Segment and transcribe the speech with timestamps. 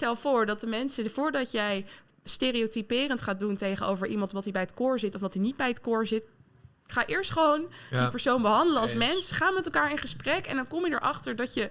[0.00, 1.84] stel voor dat de mensen, voordat jij
[2.24, 5.56] stereotyperend gaat doen tegenover iemand wat hij bij het koor zit of dat hij niet
[5.56, 6.22] bij het koor zit,
[6.86, 8.00] ga eerst gewoon Ja.
[8.00, 9.32] die persoon behandelen als mens.
[9.32, 11.70] Ga met elkaar in gesprek en dan kom je erachter dat je,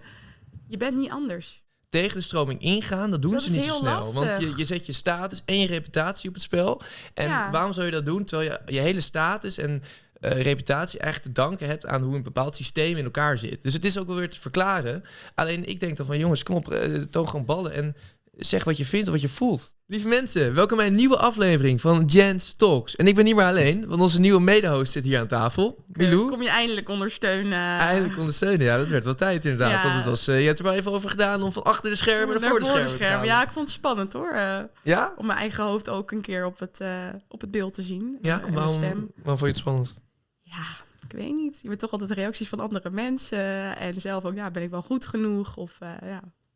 [0.67, 1.63] je bent niet anders.
[1.89, 4.13] tegen de stroming ingaan, dat doen Dat ze niet zo snel.
[4.13, 6.81] Want je, je zet je status en je reputatie op het spel.
[7.13, 7.51] En Ja.
[7.51, 9.83] waarom zou je dat doen terwijl je je hele status en
[10.19, 13.61] eh, reputatie eigenlijk te danken hebt aan hoe een bepaald systeem in elkaar zit.
[13.61, 15.03] Dus het is ook wel weer te verklaren.
[15.35, 17.95] Alleen ik denk dan van jongens, kom op, eh, toon gewoon ballen en
[18.39, 19.77] zeg wat je vindt of wat je voelt.
[19.85, 22.95] Lieve mensen, welkom bij een nieuwe aflevering van Jens Talks.
[22.95, 25.83] En ik ben niet meer alleen, want onze nieuwe mede-host zit hier aan tafel.
[25.87, 26.29] Milou.
[26.29, 27.59] Kom je eindelijk ondersteunen.
[27.77, 28.65] Eindelijk ondersteunen.
[28.65, 29.71] Ja, dat werd wel tijd inderdaad.
[29.71, 29.83] Ja.
[29.83, 31.95] Want het was, eh, je hebt er wel even over gedaan om van achter de
[31.95, 33.25] schermen naar, voor de schermen, te gaan.
[33.25, 34.31] Ja, ik vond het spannend hoor.
[34.31, 35.13] eh, Ja?
[35.15, 38.17] om mijn eigen hoofd ook een keer op het, eh, op het beeld te zien.
[38.21, 39.11] Ja, En waarom, stem.
[39.15, 39.93] waarom vond je het spannend?
[40.41, 40.65] Ja,
[41.07, 41.59] ik weet niet.
[41.61, 43.77] Je bent toch altijd reacties van andere mensen.
[43.77, 45.55] En zelf ook, ja, ben ik wel goed genoeg?
[45.57, 45.89] Of eh,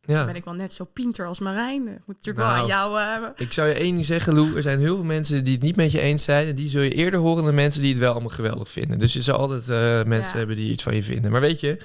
[0.06, 0.24] ja, Ja.
[0.24, 1.82] ben ik wel net zo pinter als Marijn?
[1.82, 2.50] Moet natuurlijk Nou.
[2.52, 3.00] wel aan jou...
[3.24, 4.56] eh, Ik zou je één ding zeggen, Lou.
[4.56, 6.46] Er zijn heel veel mensen die het niet met je eens zijn.
[6.48, 8.98] En die zul je eerder horen dan mensen die het wel allemaal geweldig vinden.
[8.98, 10.38] Dus je zal altijd eh, mensen Ja.
[10.38, 11.30] hebben die iets van je vinden.
[11.30, 11.78] Maar weet je,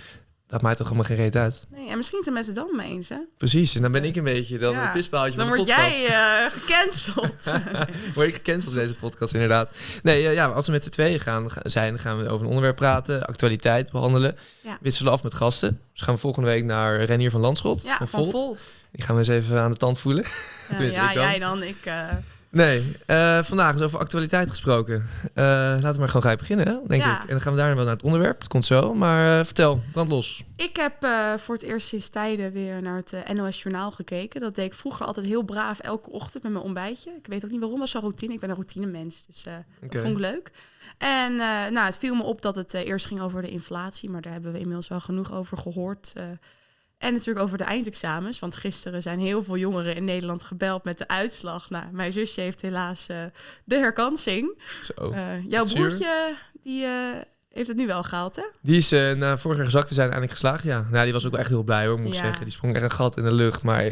[0.50, 1.66] dat maakt toch helemaal geen reet uit.
[1.70, 3.18] nee, en misschien zijn mensen het dan mee eens, hè?
[3.38, 3.76] Precies.
[3.76, 4.86] En dan ben ik een beetje dan Ja.
[4.86, 5.98] een pispaaltje Dan van de word podcast.
[6.00, 7.44] jij eh, gecanceld.
[8.16, 9.78] Word ik gecanceld in deze podcast, inderdaad.
[10.04, 12.48] Nee, eh, ja, als we met z'n tweeën gaan, ga- zijn, gaan we over een
[12.50, 14.38] onderwerp praten, actualiteit behandelen.
[14.62, 14.78] Ja.
[14.82, 15.82] Wisselen af met gasten.
[15.94, 17.84] Dus gaan we volgende week naar Renier van Landschot.
[17.84, 18.32] ja, van van Volt.
[18.46, 18.72] Volt.
[18.92, 20.24] Die gaan we eens even aan de tand voelen.
[20.78, 21.24] Ja, ja dan.
[21.24, 21.64] jij dan.
[21.64, 22.08] Ik, eh,
[22.52, 25.06] Nee, eh, vandaag is over actualiteit gesproken.
[25.34, 27.16] Eh, laten we maar gewoon gelijk beginnen, hè, denk Ja.
[27.16, 27.22] ik.
[27.22, 28.40] En dan gaan we daarna wel naar het onderwerp.
[28.40, 28.94] Het komt zo.
[28.94, 30.44] Maar eh, vertel, brand los.
[30.56, 31.08] Ik heb
[31.40, 34.42] voor het eerst sinds tijden weer naar het NOS Journaal gekeken.
[34.42, 37.12] Dat deed ik vroeger altijd heel braaf elke ochtend met mijn ontbijtje.
[37.18, 38.34] Ik weet ook niet waarom, dat is zo'n routine.
[38.34, 40.52] Ik ben een routinemens, dus dat vond ik leuk.
[40.98, 44.34] En nou, het viel me op dat het eerst ging over de inflatie, maar daar
[44.34, 46.14] hebben we inmiddels wel genoeg over gehoord.
[47.00, 50.98] En natuurlijk over de eindexamens, want gisteren zijn heel veel jongeren in Nederland gebeld met
[50.98, 51.70] de uitslag.
[51.70, 53.18] Nou, mijn zusje heeft helaas eh,
[53.64, 54.62] de herkansing.
[54.84, 55.10] Zo.
[55.12, 56.92] Eh, jouw broertje, die eh,
[57.50, 58.44] heeft het nu wel gehaald, hè?
[58.62, 60.64] Die is na vorig jaar gezakt te zijn eindelijk geslaagd.
[60.64, 62.24] Ja, nou, die was ook wel echt heel blij hoor, moet ik Ja.
[62.24, 62.44] zeggen.
[62.44, 63.64] Die sprong echt een gat in de lucht.
[63.64, 63.92] Maar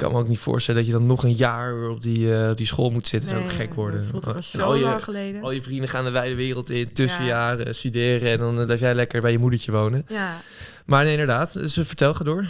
[0.00, 2.56] kan me ook niet voorstellen dat je dan nog een jaar op die, eh, op
[2.56, 3.30] die school moet zitten.
[3.30, 4.06] Dat zou ook gek worden.
[4.14, 5.42] Ook al En zo al je, lang geleden.
[5.42, 8.30] al je vrienden gaan de wijde wereld in, tussenjaren, studeren.
[8.30, 10.04] En dan eh, blijf jij lekker bij je moedertje wonen.
[10.08, 10.36] Ja,
[10.84, 11.52] Maar nee, inderdaad.
[11.52, 12.44] Dus eh, vertel, ga door.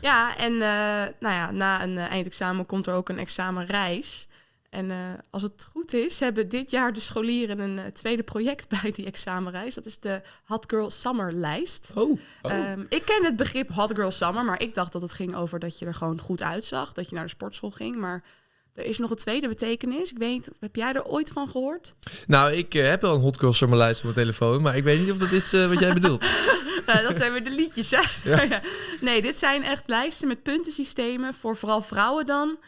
[0.00, 4.28] ja en eh, nou ja, na een eh, eindexamen komt er ook een examenreis.
[4.76, 4.96] En eh,
[5.30, 9.06] als het goed is, hebben dit jaar de scholieren een eh, tweede project bij die
[9.06, 9.74] examenreis.
[9.74, 11.90] Dat is de Hot Girl Summer lijst.
[11.94, 12.18] Oh.
[12.42, 12.52] oh.
[12.52, 15.58] Ehm, ik ken het begrip Hot Girl Summer, maar ik dacht dat het ging over
[15.58, 16.92] dat je er gewoon goed uitzag.
[16.92, 17.96] Dat je naar de sportschool ging.
[17.96, 18.24] Maar
[18.74, 20.10] er is nog een tweede betekenis.
[20.10, 21.94] Ik weet niet, heb jij er ooit van gehoord?
[22.26, 24.84] Nou, ik eh, heb wel een hot girl summer lijst op mijn telefoon, maar ik
[24.84, 26.24] weet niet of dat is wat jij bedoelt.
[26.86, 28.00] Nou, dat zijn weer de liedjes, hè?
[28.46, 28.60] Ja.
[29.00, 32.58] Nee, dit zijn echt lijsten met puntensystemen voor vooral vrouwen dan.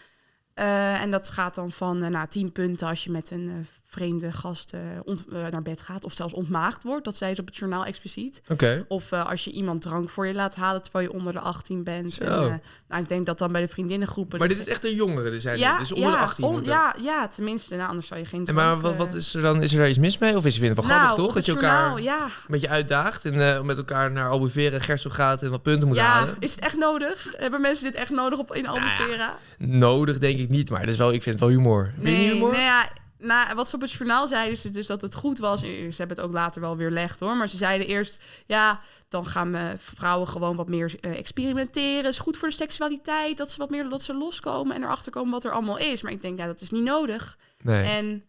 [0.58, 3.54] Eh, en dat gaat dan van eh, nou, 10 punten als je met een eh,
[3.90, 6.04] vreemde gast eh, ont- naar bed gaat.
[6.04, 7.04] Of zelfs ontmaagd wordt.
[7.04, 8.42] Dat zei ze op het journaal expliciet.
[8.48, 8.84] Oké.
[8.88, 11.84] Of eh, als je iemand drank voor je laat halen terwijl je onder de 18
[11.84, 12.12] bent.
[12.12, 12.24] Zo.
[12.24, 12.54] En, eh,
[12.88, 14.38] nou, ik denk dat dan bij de vriendinnengroepen...
[14.38, 16.44] Maar dit is echt een jongere, dit zijn ja, dit is onder ja, de 18.
[16.44, 17.76] on- ja, ja, tenminste.
[17.76, 19.62] Nou, anders zou je geen En maar wat, wat is er dan?
[19.62, 20.36] Is er daar iets mis mee?
[20.36, 21.28] Of is het van nou, grappig toch?
[21.28, 24.82] op Dat je elkaar journaal, ja, een beetje uitdaagt en met elkaar naar Albufeira en
[24.82, 26.36] Gersel gaat en wat punten moet ja, halen.
[26.38, 27.34] is het echt nodig?
[27.36, 29.38] Hebben mensen dit echt nodig op in Nou ja, Albufeira?
[29.58, 31.92] Nodig denk ik niet, maar dat is wel, ik vind het wel humor.
[31.96, 32.52] Niet humor?
[32.52, 35.60] nee ja, nou, wat ze op het journaal zeiden ze dus dat het goed was.
[35.60, 37.36] Ze hebben het ook later wel weer legd hoor.
[37.36, 42.10] Maar ze zeiden eerst, ja, dan gaan we vrouwen gewoon wat meer eh, experimenteren.
[42.10, 45.32] is goed voor de seksualiteit, dat ze wat meer dat ze loskomen en erachter komen
[45.32, 46.02] wat er allemaal is.
[46.02, 47.38] Maar ik denk, ja, dat is niet nodig.
[47.62, 47.84] Nee.
[47.84, 48.24] En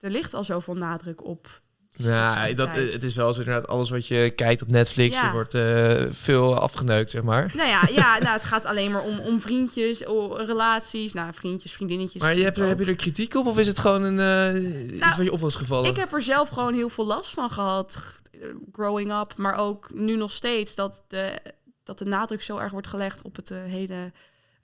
[0.00, 1.62] er ligt al zoveel nadruk op.
[1.96, 5.26] Ja, dat, het is wel zo inderdaad, alles wat je kijkt op Netflix, Ja.
[5.26, 7.52] er wordt eh, veel afgeneukt, zeg maar.
[7.54, 10.00] Nou ja, ja nou, het gaat alleen maar om, om vriendjes,
[10.36, 11.12] relaties.
[11.12, 12.22] Nou, vriendjes, vriendinnetjes.
[12.22, 15.16] Maar je hebt, heb je er kritiek op of is het gewoon een, eh, iets
[15.16, 15.90] wat je op was gevallen?
[15.90, 18.40] Ik heb er zelf gewoon heel veel last van gehad, eh,
[18.72, 19.36] growing up.
[19.36, 21.38] Maar ook nu nog steeds, dat de,
[21.84, 24.12] dat de nadruk zo erg wordt gelegd op het eh, hele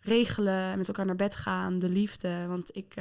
[0.00, 2.46] regelen, met elkaar naar bed gaan, de liefde.
[2.48, 2.94] Want ik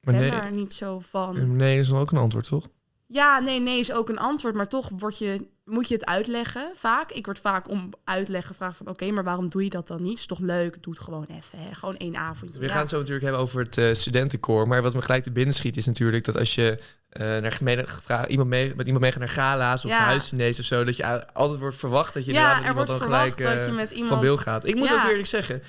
[0.00, 0.30] ben nee.
[0.30, 1.56] daar niet zo van.
[1.56, 2.68] Nee, dat is dan ook een antwoord, toch?
[3.08, 4.54] Ja, nee, nee is ook een antwoord.
[4.54, 7.10] Maar toch word je, moet je het uitleggen vaak.
[7.12, 8.88] Ik word vaak om uitleg gevraagd van...
[8.88, 10.18] oké, maar waarom doe je dat dan niet?
[10.18, 10.82] Is toch leuk?
[10.82, 11.58] Doe het gewoon even.
[11.58, 11.74] Hè?
[11.74, 12.60] Gewoon één avondje.
[12.60, 14.68] We gaan het zo natuurlijk hebben over het studentenkoor.
[14.68, 18.48] Maar wat me gelijk te binnen schiet is natuurlijk dat als je eh, naar iemand
[18.48, 19.98] mee, met iemand mee gaat naar gala's of Ja.
[19.98, 23.02] huisdiners of zo, dat je altijd wordt verwacht dat je Ja, inderdaad met iemand dan
[23.02, 24.08] gelijk je met iemand...
[24.08, 24.66] van beeld gaat.
[24.66, 25.02] Ik moet Ja.
[25.02, 25.62] ook eerlijk zeggen,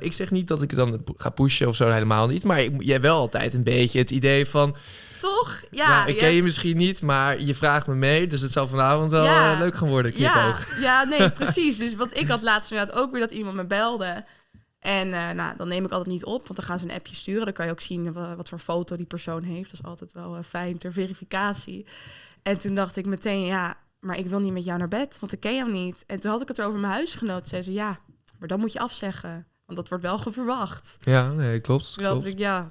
[0.00, 2.44] ik zeg niet dat ik het dan ga pushen of zo, helemaal niet.
[2.44, 2.58] Maar
[2.90, 4.76] hebt wel altijd een beetje het idee van,
[5.20, 5.64] Toch?
[5.70, 5.88] Ja.
[5.88, 8.26] nou, ik ken je misschien niet, maar je vraagt me mee.
[8.26, 9.52] Dus het zal vanavond wel Ja.
[9.52, 10.80] eh, leuk gaan worden, Ja, knipoog.
[10.80, 11.76] ja, nee, precies.
[11.76, 14.24] Dus wat ik had laatst inderdaad ook weer dat iemand me belde.
[14.80, 17.14] En eh, nou, dan neem ik altijd niet op, want dan gaan ze een appje
[17.14, 17.44] sturen.
[17.44, 19.70] Dan kan je ook zien wa- wat voor foto die persoon heeft.
[19.70, 21.86] Dat is altijd wel eh, fijn ter verificatie.
[22.42, 25.32] En toen dacht ik meteen, ja, maar ik wil niet met jou naar bed, want
[25.32, 26.04] ik ken jou niet.
[26.06, 27.48] En toen had ik het erover mijn huisgenoot.
[27.48, 27.98] Zei ze, ja,
[28.38, 30.96] maar dan moet je afzeggen, want dat wordt wel verwacht.
[31.00, 31.94] Ja, nee, klopt.
[31.94, 32.26] Toen dacht klopt.
[32.32, 32.70] ik, ja,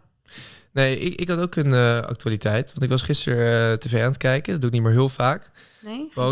[0.75, 2.67] Nee, ik, ik had ook een eh, actualiteit.
[2.67, 4.51] Want ik was gisteren eh, tv aan het kijken.
[4.51, 5.51] Dat doe ik niet meer heel vaak.
[5.81, 6.31] nee, geen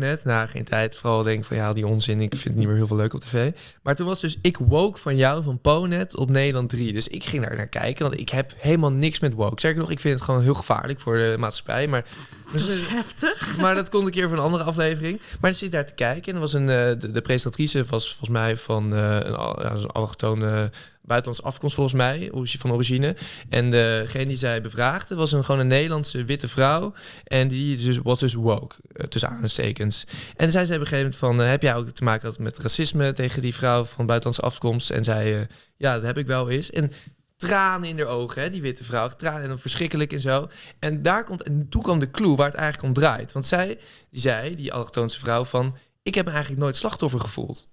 [0.00, 0.24] tijd.
[0.24, 0.96] Nou geen tijd.
[0.96, 2.20] Vooral denk ik van ja, die onzin.
[2.20, 3.52] Ik vind het niet meer heel veel leuk op tv.
[3.82, 6.92] Maar toen was dus Ik Woke van jou van Ponet op Nederland 3.
[6.92, 8.08] Dus ik ging daar naar kijken.
[8.08, 9.60] Want ik heb helemaal niks met woke.
[9.60, 11.88] Zeg ik nog, ik vind het gewoon heel gevaarlijk voor de maatschappij.
[11.88, 12.04] Maar,
[12.52, 13.56] Dat is heftig.
[13.62, 15.18] maar dat kon een keer van een andere aflevering.
[15.18, 16.28] Maar dan zit ik daar te kijken.
[16.28, 19.86] En er was een, eh, de, de presentatrice was volgens mij van eh, een, een
[19.86, 20.70] allochtone
[21.02, 22.30] buitenlandse afkomst volgens mij.
[22.58, 23.16] Van origine.
[23.48, 26.92] En degene die zij bevraagde was een, gewoon een Nederlandse witte vrouw.
[27.24, 30.04] En die dus, was dus woke, eh, tussen aanstekens.
[30.08, 31.40] En toen zei ze op een gegeven moment van...
[31.40, 34.90] eh, heb jij ook te maken gehad met racisme tegen die vrouw van buitenlandse afkomst?
[34.90, 35.46] En zei, eh,
[35.76, 36.70] ja, dat heb ik wel eens.
[36.70, 36.92] En
[37.36, 39.08] tranen in haar ogen, hè, die witte vrouw.
[39.08, 40.48] Tranen en dan verschrikkelijk en zo.
[40.78, 43.32] En daar komt, en toen kwam de clue waar het eigenlijk om draait.
[43.32, 43.78] Want zij,
[44.10, 45.76] zei, die allochtoonse vrouw, van...
[46.02, 47.72] ik heb me eigenlijk nooit slachtoffer gevoeld.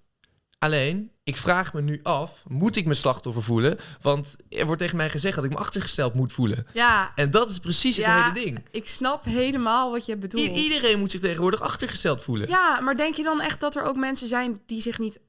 [0.57, 3.77] Alleen, ik vraag me nu af, moet ik me slachtoffer voelen?
[4.01, 6.67] Want er wordt tegen mij gezegd dat ik me achtergesteld moet voelen.
[6.73, 8.63] Ja, En dat is precies het Ja, hele ding.
[8.71, 10.43] ik snap helemaal wat je bedoelt.
[10.45, 12.47] I- iedereen moet zich tegenwoordig achtergesteld voelen.
[12.49, 15.19] Ja, maar denk je dan echt dat er ook mensen zijn die zich niet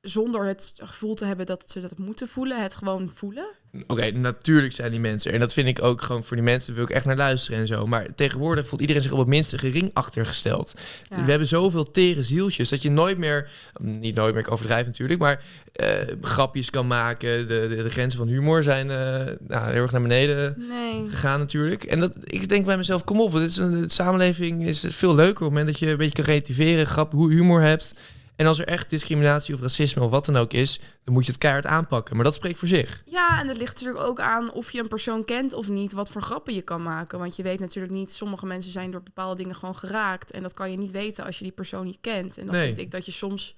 [0.00, 3.46] zonder het gevoel te hebben dat ze dat moeten voelen, het gewoon voelen?
[3.86, 5.32] Oké, natuurlijk zijn die mensen.
[5.32, 7.66] En dat vind ik ook gewoon voor die mensen wil ik echt naar luisteren en
[7.66, 7.86] zo.
[7.86, 10.74] Maar tegenwoordig voelt iedereen zich op het minste gering achtergesteld.
[11.08, 11.24] Ja.
[11.24, 13.50] We hebben zoveel tere zieltjes dat je nooit meer,
[13.80, 15.42] niet nooit meer, ik overdrijf natuurlijk, maar
[15.72, 15.88] eh,
[16.20, 17.46] grapjes kan maken.
[17.46, 21.08] De, de, de grenzen van humor zijn eh, nou, heel erg naar beneden Nee.
[21.08, 21.84] gegaan natuurlijk.
[21.84, 24.94] En dat, ik denk bij mezelf, kom op, dit is een, de samenleving is het
[24.94, 27.94] veel leuker op het moment dat je een beetje kan relativeren, grap, hoe humor hebt.
[28.38, 31.30] En als er echt discriminatie of racisme of wat dan ook is, dan moet je
[31.30, 32.14] het keihard aanpakken.
[32.14, 33.02] Maar dat spreekt voor zich.
[33.06, 36.10] Ja, en het ligt natuurlijk ook aan of je een persoon kent of niet, wat
[36.10, 37.18] voor grappen je kan maken.
[37.18, 40.30] Want je weet natuurlijk niet, sommige mensen zijn door bepaalde dingen gewoon geraakt.
[40.30, 42.38] En dat kan je niet weten als je die persoon niet kent.
[42.38, 42.66] En dan Nee.
[42.66, 43.54] vind ik dat je soms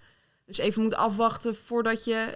[0.46, 2.26] dus even moet afwachten voordat je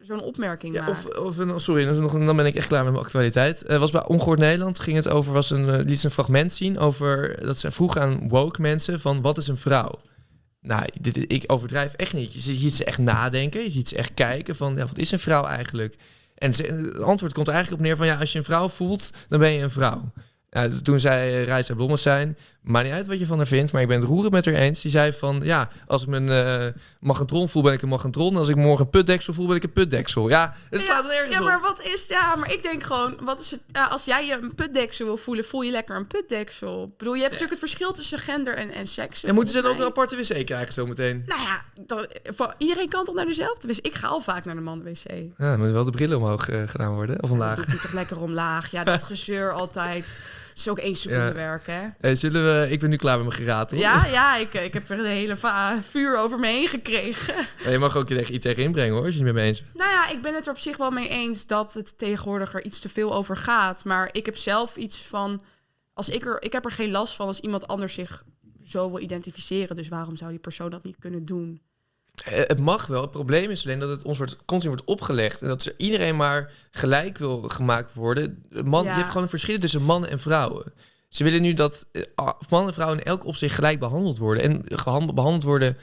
[0.00, 1.08] zo'n opmerking Ja, maakt.
[1.08, 1.84] of, of een, sorry,
[2.24, 3.62] dan ben ik echt klaar met mijn actualiteit.
[3.64, 6.52] Eh was bij Ongehoord Nederland ging het over, was een, eh, liet ze een fragment
[6.52, 10.00] zien over dat ze vroegen aan woke mensen van wat is een vrouw?
[10.68, 10.86] Nou,
[11.26, 12.32] ik overdrijf echt niet.
[12.32, 15.44] Je ziet ze echt nadenken, je ziet ze echt kijken van wat is een vrouw
[15.44, 15.96] eigenlijk?
[16.34, 19.38] En het antwoord komt eigenlijk op neer van ja, als je een vrouw voelt, dan
[19.38, 20.12] ben je een vrouw.
[20.82, 22.36] Toen zei uh, Reisa Blommestein,
[22.68, 24.54] maakt niet uit wat je van haar vindt, maar ik ben het roerend met haar
[24.54, 24.82] eens.
[24.82, 26.66] Die zei van, ja, als ik mijn eh
[27.00, 28.32] magentron voel, ben ik een magentron.
[28.32, 30.28] En als ik morgen een putdeksel voel, ben ik een putdeksel.
[30.28, 31.46] Ja, het slaat ja, nergens ja, op.
[31.46, 32.06] maar wat is...
[32.08, 33.60] Ja, maar ik denk gewoon, wat is het...
[33.72, 36.84] ja, als jij je een putdeksel wil voelen, voel je lekker een putdeksel.
[36.84, 39.24] Ik bedoel, je hebt natuurlijk het verschil tussen gender en, en seks.
[39.24, 41.22] En moeten ze dan ook een aparte wc krijgen zometeen?
[41.26, 42.06] Nou ja, dan,
[42.36, 43.76] van- iedereen kan toch naar dezelfde wc?
[43.86, 45.10] Ik ga al vaak naar de man-wc.
[45.10, 47.56] Ja, dan moeten wel de brillen omhoog eh, gedaan worden, of Dat omlaag.
[47.56, 48.70] doet hij toch lekker omlaag.
[48.70, 50.18] Ja, dat gezeur altijd.
[50.58, 51.32] Is ook één seconde Ja.
[51.32, 51.88] werk, hè?
[51.98, 52.70] Hey, zullen we...
[52.70, 53.78] Ik ben nu klaar met mijn geratel.
[53.78, 55.36] Ja, ja, ik, ik heb er een hele
[55.82, 57.34] vuur over me heen gekregen.
[57.64, 59.48] Ja, je mag ook er iets tegen inbrengen hoor, als je het niet met me
[59.48, 59.76] eens bent.
[59.76, 62.64] Nou ja, ik ben het er op zich wel mee eens dat het tegenwoordig er
[62.64, 63.84] iets te veel over gaat.
[63.84, 65.40] Maar ik heb zelf iets van.
[65.94, 68.24] Als ik, er, ik heb er geen last van als iemand anders zich
[68.64, 69.76] zo wil identificeren.
[69.76, 71.60] Dus waarom zou die persoon dat niet kunnen doen?
[72.24, 73.02] Eh, Het mag wel.
[73.02, 75.42] Het probleem is alleen dat het ons wordt, continu wordt opgelegd.
[75.42, 78.42] En dat er iedereen maar gelijk wil gemaakt worden.
[78.64, 78.90] Man, Ja.
[78.90, 80.72] Je hebt gewoon een verschil tussen mannen en vrouwen.
[81.08, 82.02] Ze willen nu dat eh,
[82.48, 84.42] mannen en vrouwen in elk opzicht gelijk behandeld worden.
[84.42, 84.62] En
[85.14, 85.76] behandeld worden...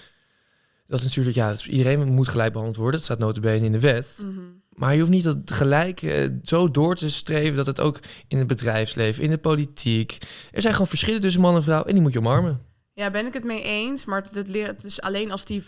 [0.88, 2.96] Dat is natuurlijk, ja, dat iedereen moet gelijk behandeld worden.
[2.96, 4.18] Dat staat notabene in de wet.
[4.25, 4.39] Mhm.
[4.75, 8.38] Maar je hoeft niet dat gelijk eh, zo door te streven dat het ook in
[8.38, 10.18] het bedrijfsleven, in de politiek.
[10.51, 12.62] Er zijn gewoon verschillen tussen man en vrouw en die moet je omarmen.
[12.94, 14.06] Ja, ben ik het mee eens.
[14.06, 15.63] Maar het, leert het is alleen als die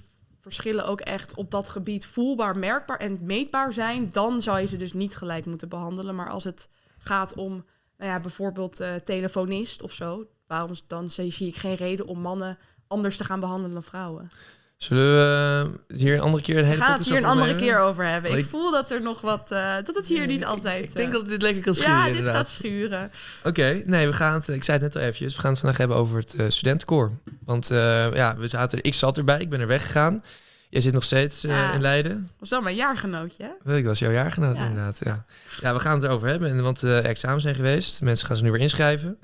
[0.47, 4.77] verschillen ook echt op dat gebied voelbaar, merkbaar en meetbaar zijn, dan zou je ze
[4.77, 6.15] dus niet gelijk moeten behandelen.
[6.15, 7.65] Maar als het gaat om,
[7.97, 12.57] nou ja, bijvoorbeeld eh, telefonist of zo, waarom dan zie ik geen reden om mannen
[12.87, 14.29] anders te gaan behandelen dan vrouwen.
[14.77, 17.55] Zullen we eh, hier een andere keer een We hele gaan het hier een andere
[17.55, 18.31] keer over hebben.
[18.31, 20.83] Ik ik- voel dat er nog wat, eh, dat het hier niet Ik- altijd.
[20.83, 22.35] Ik, denk eh, dat dit lekker kan schuren ja, dit inderdaad.
[22.35, 23.11] gaat schuren.
[23.43, 25.77] Oké, nee, we gaan het, ik zei het net al eventjes, we gaan het vandaag
[25.77, 27.11] hebben over het studentenkoor.
[27.45, 27.67] Want
[28.13, 30.23] ja, we zaten, ik zat erbij, ik ben er weggegaan.
[30.69, 32.29] Jij zit nog steeds in Leiden.
[32.39, 33.77] Was dan mijn jaargenootje, hè?
[33.77, 34.65] Ik was jouw jaargenoot Ja.
[34.65, 35.25] inderdaad, ja.
[35.61, 38.01] Ja, we gaan het erover hebben, en- want de examens zijn geweest.
[38.01, 39.17] Mensen gaan ze nu weer inschrijven.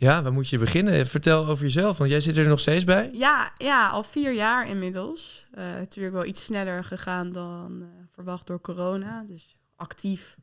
[0.00, 1.06] Ja, waar moet je beginnen?
[1.06, 3.10] Vertel over jezelf, want jij zit er nog steeds bij.
[3.12, 5.46] Ja, ja, al vier jaar inmiddels.
[5.52, 9.22] Eh, natuurlijk wel iets sneller gegaan dan eh, verwacht door corona.
[9.22, 10.36] Dus actief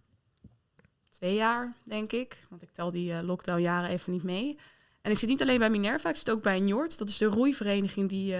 [1.11, 2.45] twee jaar, denk ik.
[2.49, 4.57] Want ik tel die eh, lockdownjaren even niet mee.
[5.01, 6.97] En ik zit niet alleen bij Minerva, ik zit ook bij Njord.
[6.97, 8.35] Dat is de roeivereniging die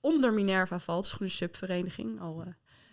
[0.00, 1.06] onder Minerva valt.
[1.06, 2.44] Gewoon een subvereniging, al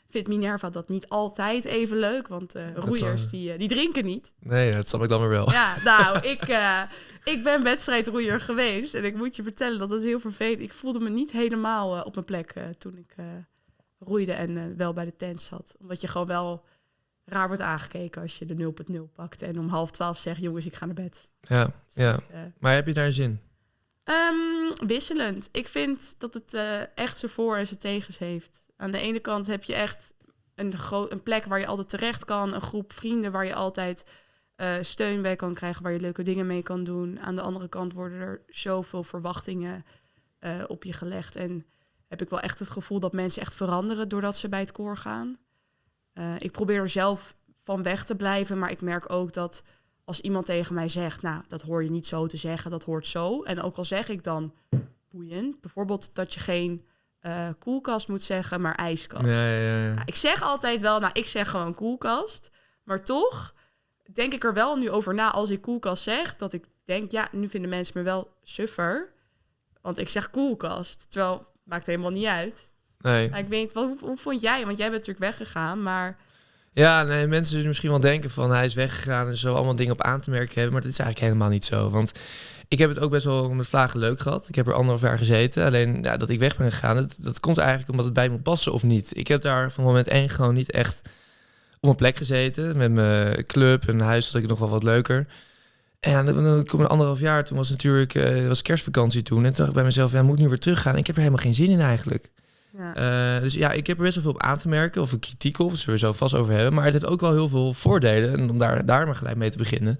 [0.10, 2.28] vindt Minerva dat niet altijd even leuk.
[2.28, 4.34] Want eh, roeiers, zal- die, eh, die drinken niet.
[4.40, 5.52] Nee, dat snap ik dan weer wel.
[5.52, 6.82] Ja, nou, ik, eh,
[7.24, 8.94] ik ben wedstrijdroeier geweest.
[8.94, 10.60] En ik moet je vertellen dat het heel vervelend...
[10.62, 13.16] Ik voelde me niet helemaal op mijn plek toen ik
[14.00, 15.76] roeide en wel bij de tent zat.
[15.80, 16.64] Omdat je gewoon wel
[17.26, 19.42] raar wordt aangekeken als je de 0.0 pakt.
[19.42, 21.30] En om half twaalf zegt, jongens, ik ga naar bed.
[21.42, 22.20] Ja, ja.
[22.32, 23.40] Eh, Maar heb je daar zin?
[24.04, 25.50] Ehm, wisselend.
[25.52, 26.54] Ik vind dat het
[26.96, 28.66] echt zijn voor- en zijn tegens heeft.
[28.78, 30.14] Aan de ene kant heb je echt
[30.56, 30.74] een,
[31.10, 32.54] een plek waar je altijd terecht kan.
[32.54, 34.06] Een groep vrienden waar je altijd
[34.56, 35.84] eh, steun bij kan krijgen.
[35.84, 37.20] Waar je leuke dingen mee kan doen.
[37.20, 39.86] Aan de andere kant worden er zoveel verwachtingen
[40.40, 41.36] eh, op je gelegd.
[41.36, 41.66] En
[42.08, 44.98] heb ik wel echt het gevoel dat mensen echt veranderen doordat ze bij het koor
[44.98, 45.38] gaan.
[46.14, 48.60] Eh, ik probeer er zelf van weg te blijven.
[48.60, 49.64] Maar ik merk ook dat
[50.04, 53.08] als iemand tegen mij zegt, nou, dat hoor je niet zo te zeggen, dat hoort
[53.08, 53.44] zo.
[53.44, 54.54] En ook al zeg ik dan
[55.10, 56.86] boeiend, bijvoorbeeld dat je geen
[57.28, 59.26] eh, koelkast moet zeggen, maar ijskast.
[59.26, 59.94] Ja, ja, ja.
[59.94, 62.50] Ja, ik zeg altijd wel, nou, ik zeg gewoon koelkast.
[62.84, 63.54] Maar toch
[64.14, 67.28] denk ik er wel nu over na als ik koelkast zeg, dat ik denk, ja,
[67.32, 69.14] nu vinden mensen me wel suffer.
[69.82, 72.74] Want ik zeg koelkast, terwijl maakt helemaal niet uit.
[73.00, 73.30] Nee.
[73.30, 74.66] Ik weet, wat, hoe, hoe vond jij?
[74.66, 76.18] Want jij bent natuurlijk weggegaan, maar
[76.78, 80.02] Ja, mensen zullen misschien wel denken van hij is weggegaan en zo allemaal dingen op
[80.02, 80.74] aan te merken hebben.
[80.74, 81.90] Maar dat is eigenlijk helemaal niet zo.
[81.90, 82.12] Want
[82.68, 84.48] ik heb het ook best wel met vlagen leuk gehad.
[84.48, 85.66] Ik heb er anderhalf jaar gezeten.
[85.66, 88.44] Alleen ja, dat ik weg ben gegaan, dat, dat komt eigenlijk omdat het bij moet
[88.44, 89.18] passen of niet.
[89.18, 91.02] Ik heb daar van moment één gewoon niet echt
[91.76, 92.78] op mijn plek gezeten.
[92.78, 95.28] Met mijn club en huis had ik nog wel wat leuker.
[96.00, 97.44] En dan, kom ik anderhalf jaar.
[97.44, 99.38] Toen was natuurlijk eh, was kerstvakantie toen.
[99.38, 100.98] En toen dacht ik bij mezelf, ja, moet nu weer teruggaan?
[100.98, 102.30] Ik heb er helemaal geen zin in eigenlijk.
[102.78, 102.96] Ja.
[103.36, 105.20] Eh, dus ja, ik heb er best wel veel op aan te merken of een
[105.20, 106.74] kritiek op, zullen we zo vast over hebben.
[106.74, 108.34] Maar het heeft ook wel heel veel voordelen.
[108.34, 110.00] En om daar, daar maar gelijk mee te beginnen.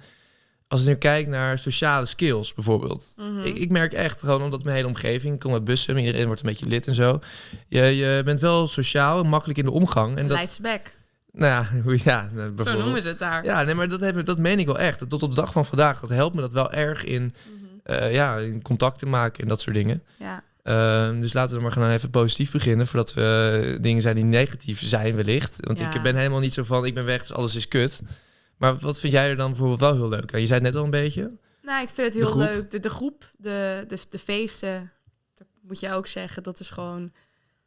[0.68, 3.14] Als ik nu kijk naar sociale skills bijvoorbeeld.
[3.18, 3.42] Mhm.
[3.42, 6.42] Ik, ik merk echt gewoon, omdat mijn hele omgeving, ik kom met bussen, iedereen wordt
[6.42, 7.20] een beetje lid en zo.
[7.68, 10.18] Je, je bent wel sociaal en makkelijk in de omgang.
[10.18, 10.94] En dat, back.
[11.32, 11.70] nou ja,
[12.12, 12.84] ja nou, Zo bijvoorbeeld.
[12.84, 13.44] noemen ze het daar.
[13.44, 15.10] Ja, nee, maar dat, heb, dat meen ik wel echt.
[15.10, 17.34] Tot op de dag van vandaag, dat helpt me dat wel erg in,
[17.84, 20.04] eh, ja, in contact te maken en dat soort dingen.
[20.20, 20.44] ja.
[20.68, 24.24] Ehm, dus laten we maar gaan even positief beginnen, voordat we eh, dingen zijn die
[24.24, 25.58] negatief zijn wellicht.
[25.66, 25.94] Want Ja.
[25.94, 28.02] ik ben helemaal niet zo van, ik ben weg, dus alles is kut.
[28.58, 30.40] Maar wat vind jij er dan bijvoorbeeld wel heel leuk aan?
[30.42, 31.38] Je zei het net al een beetje.
[31.62, 32.72] Nou, ik vind het heel leuk.
[32.72, 34.92] De, de groep, de, de, de feesten,
[35.36, 37.12] dat moet je ook zeggen, dat is gewoon...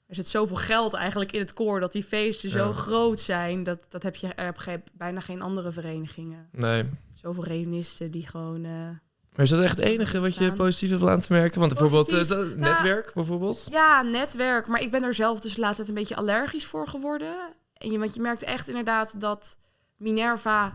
[0.07, 3.63] Er zit zoveel geld eigenlijk in het koor dat die feesten zo groot zijn.
[3.63, 4.55] Dat, dat heb je er
[4.97, 6.49] bijna geen andere verenigingen.
[6.53, 6.85] Nee.
[7.15, 8.65] Zoveel reunisten die gewoon...
[8.65, 8.89] eh,
[9.35, 11.61] Maar is dat echt het enige wat je positief hebt aan te merken?
[11.61, 13.69] Want bijvoorbeeld eh, netwerk, bijvoorbeeld.
[13.71, 14.67] Ja, netwerk.
[14.67, 17.35] Maar ik ben er zelf dus de laatste tijd een beetje allergisch voor geworden.
[17.77, 19.57] En je, want je merkt echt inderdaad dat
[19.97, 20.75] Minerva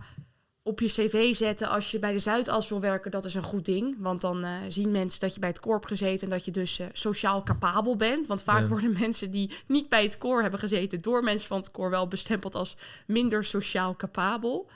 [0.63, 3.65] op je cv zetten als je bij de Zuidas wil werken, dat is een goed
[3.65, 3.95] ding.
[3.99, 6.51] Want dan eh, zien mensen dat je bij het koor hebt gezeten en dat je
[6.51, 8.27] dus eh, sociaal capabel bent.
[8.27, 8.67] Want vaak Ja.
[8.67, 12.07] worden mensen die niet bij het koor hebben gezeten door mensen van het koor wel
[12.07, 14.69] bestempeld als minder sociaal capabel.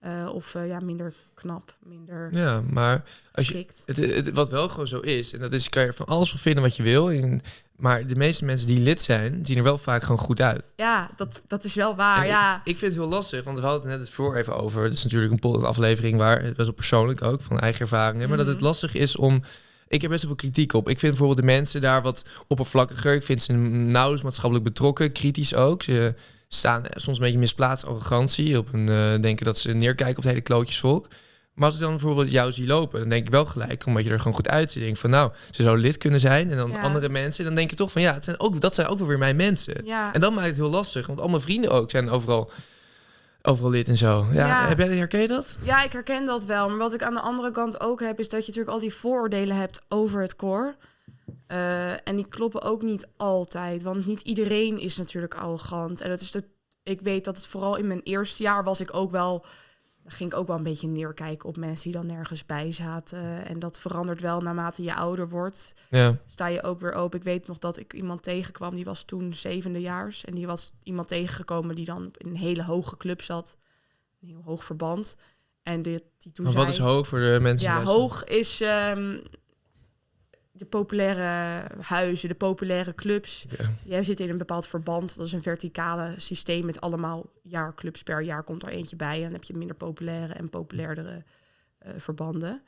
[0.00, 3.02] Eh, of eh, ja, minder knap, minder Ja, maar
[3.32, 6.06] als je, het, het, wat wel gewoon zo is, en dat is, kan je van
[6.06, 7.10] alles van vinden wat je wil.
[7.10, 7.42] En,
[7.76, 10.72] maar de meeste mensen die lid zijn, zien er wel vaak gewoon goed uit.
[10.76, 12.22] Ja, dat, dat is wel waar.
[12.22, 12.54] En ja.
[12.54, 14.84] ik, ik vind het heel lastig, want we hadden het net het voor even over.
[14.84, 18.28] Het is natuurlijk een aflevering waar, best wel persoonlijk ook, van eigen ervaringen.
[18.28, 18.64] Maar dat het Mhm.
[18.64, 19.42] lastig is om...
[19.88, 20.88] Ik heb best wel veel kritiek op.
[20.88, 23.14] Ik vind bijvoorbeeld de mensen daar wat oppervlakkiger.
[23.14, 25.82] Ik vind ze nauwelijks maatschappelijk betrokken, kritisch ook.
[25.82, 26.14] Ze
[26.54, 28.58] staan soms een beetje misplaatst arrogantie.
[28.58, 31.08] Op een, eh, denken dat ze neerkijken op het hele klootjesvolk.
[31.54, 34.10] Maar als ik dan bijvoorbeeld jou zie lopen, dan denk ik wel gelijk, omdat je
[34.10, 34.82] er gewoon goed uitziet.
[34.82, 36.50] Denk van nou, ze zou lid kunnen zijn.
[36.50, 36.80] En dan Ja.
[36.80, 39.06] andere mensen, dan denk je toch van ja, het zijn ook, dat zijn ook wel
[39.06, 39.84] weer mijn mensen.
[39.84, 40.12] ja.
[40.12, 42.50] En dat maakt het heel lastig, want al mijn vrienden ook zijn overal,
[43.42, 44.26] overal lid en zo.
[44.32, 44.68] Ja, Ja.
[44.68, 45.58] Heb jij, herken je dat?
[45.62, 46.68] Ja, ik herken dat wel.
[46.68, 48.94] Maar wat ik aan de andere kant ook heb, is dat je natuurlijk al die
[48.94, 50.74] vooroordelen hebt over het koor.
[51.50, 53.82] Eh, en die kloppen ook niet altijd.
[53.82, 56.00] Want niet iedereen is natuurlijk arrogant.
[56.00, 56.44] En dat is de,
[56.82, 59.44] ik weet dat het vooral in mijn eerste jaar was ik ook wel.
[60.02, 63.46] Dan ging ik ook wel een beetje neerkijken op mensen die dan nergens bij zaten.
[63.46, 65.74] En dat verandert wel naarmate je ouder wordt.
[65.88, 66.16] Ja.
[66.26, 67.18] Sta je ook weer open.
[67.18, 70.24] Ik weet nog dat ik iemand tegenkwam, die was toen zevendejaars.
[70.24, 73.56] En die was iemand tegengekomen die dan in een hele hoge club zat.
[74.20, 75.16] Een heel hoog verband.
[75.62, 76.64] En dit, die toen Maar zei...
[76.64, 79.18] wat is hoog voor de mensen Ja, hoog is ehm,
[80.60, 83.46] de populaire huizen, de populaire clubs.
[83.84, 85.16] Jij zit in een bepaald verband.
[85.16, 88.02] Dat is een verticale systeem met allemaal jaarclubs.
[88.02, 89.16] Per jaar komt er eentje bij.
[89.16, 91.24] En dan heb je minder populaire en populairdere
[91.78, 92.62] eh, verbanden.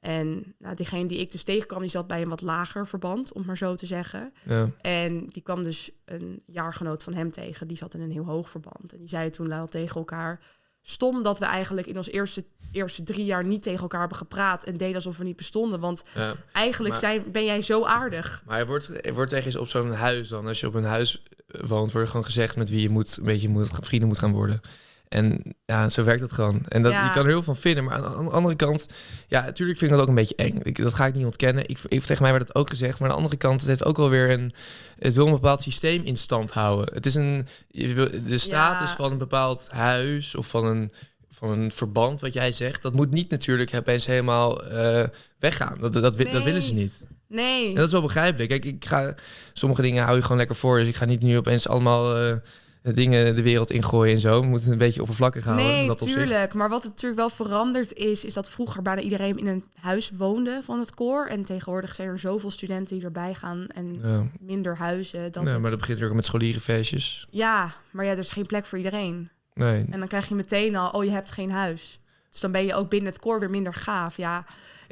[0.00, 3.44] En nou, diegene die ik dus tegenkwam, die zat bij een wat lager verband, om
[3.44, 4.32] maar zo te zeggen.
[4.44, 4.68] Ja.
[4.80, 7.66] En die kwam dus een jaargenoot van hem tegen.
[7.66, 8.92] Die zat in een heel hoog verband.
[8.92, 10.40] En die zeiden toen wel tegen elkaar...
[10.82, 14.64] Stom dat we eigenlijk in ons eerste, eerste drie jaar niet tegen elkaar hebben gepraat...
[14.64, 15.80] en deden alsof we niet bestonden.
[15.80, 16.34] Want Ja.
[16.52, 18.42] eigenlijk Maar- zijn, ben jij zo aardig.
[18.46, 21.22] Maar je wordt, je wordt ergens op zo'n huis dan, als je op een huis
[21.46, 24.60] woont, wordt gewoon gezegd met wie je moet, een beetje moet, vrienden moet gaan worden.
[25.12, 26.62] En ja, zo werkt dat gewoon.
[26.68, 27.04] En dat, Ja.
[27.04, 27.84] je kan er heel veel van vinden.
[27.84, 28.86] Maar aan de andere kant,
[29.28, 30.60] ja, natuurlijk vind ik dat ook een beetje eng.
[30.62, 31.68] Ik, dat ga ik niet ontkennen.
[31.68, 33.00] Ik, ik, tegen mij werd het ook gezegd.
[33.00, 34.52] Maar aan de andere kant, het heeft ook wel weer een...
[34.98, 36.94] Het wil een bepaald systeem in stand houden.
[36.94, 37.46] Het is een...
[38.24, 38.96] De status Ja.
[38.96, 40.92] van een bepaald huis of van een,
[41.30, 42.82] van een verband, wat jij zegt...
[42.82, 45.78] dat moet niet natuurlijk opeens helemaal eh, weggaan.
[45.80, 47.06] Dat, dat, dat willen ze niet.
[47.28, 47.68] Nee.
[47.68, 48.48] En dat is wel begrijpelijk.
[48.48, 49.14] Kijk, ik ga,
[49.52, 50.78] sommige dingen hou je gewoon lekker voor.
[50.78, 52.36] Dus ik ga niet nu opeens allemaal eh,
[52.82, 54.40] dingen de wereld ingooien en zo.
[54.40, 55.66] We moeten een beetje oppervlakkig houden.
[55.66, 56.18] Nee, dat opzicht.
[56.18, 56.54] tuurlijk.
[56.54, 60.60] Maar wat natuurlijk wel veranderd is, is dat vroeger bijna iedereen in een huis woonde
[60.62, 61.26] van het koor.
[61.26, 64.22] En tegenwoordig zijn er zoveel studenten die erbij gaan en Ja.
[64.40, 65.32] minder huizen.
[65.32, 67.26] Dan Nee, het- maar dat begint ook met scholierenfeestjes.
[67.30, 69.30] Ja, maar ja, er is geen plek voor iedereen.
[69.54, 69.84] Nee.
[69.90, 72.00] En dan krijg je meteen al, oh, je hebt geen huis.
[72.30, 74.16] Dus dan ben je ook binnen het koor weer minder gaaf.
[74.16, 74.44] Ja,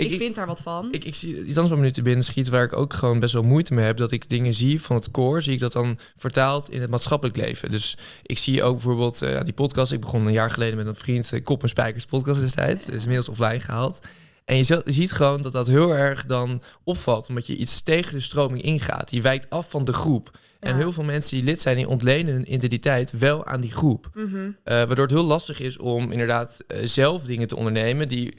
[0.04, 0.88] ik, vind daar wat van.
[0.90, 3.18] Ik, ik zie iets anders wat me nu te binnen schiet, waar ik ook gewoon
[3.18, 3.96] best wel moeite mee heb.
[3.96, 7.36] Dat ik dingen zie van het koor, zie ik dat dan vertaald in het maatschappelijk
[7.36, 7.70] leven.
[7.70, 9.92] Dus ik zie ook bijvoorbeeld eh, die podcast.
[9.92, 12.88] Ik begon een jaar geleden met een vriend, eh, Kop en Spijkers podcast destijds.
[12.88, 13.98] is inmiddels offline gehaald.
[14.44, 17.82] En je, zi- je ziet gewoon dat dat heel erg dan opvalt, omdat je iets
[17.82, 19.10] tegen de stroming ingaat.
[19.10, 20.30] Je wijkt af van de groep.
[20.60, 24.10] En heel veel mensen die lid zijn, die ontlenen hun identiteit wel aan die groep.
[24.14, 24.36] Mhm.
[24.36, 28.38] Eh, waardoor het heel lastig is om inderdaad zelf dingen te ondernemen die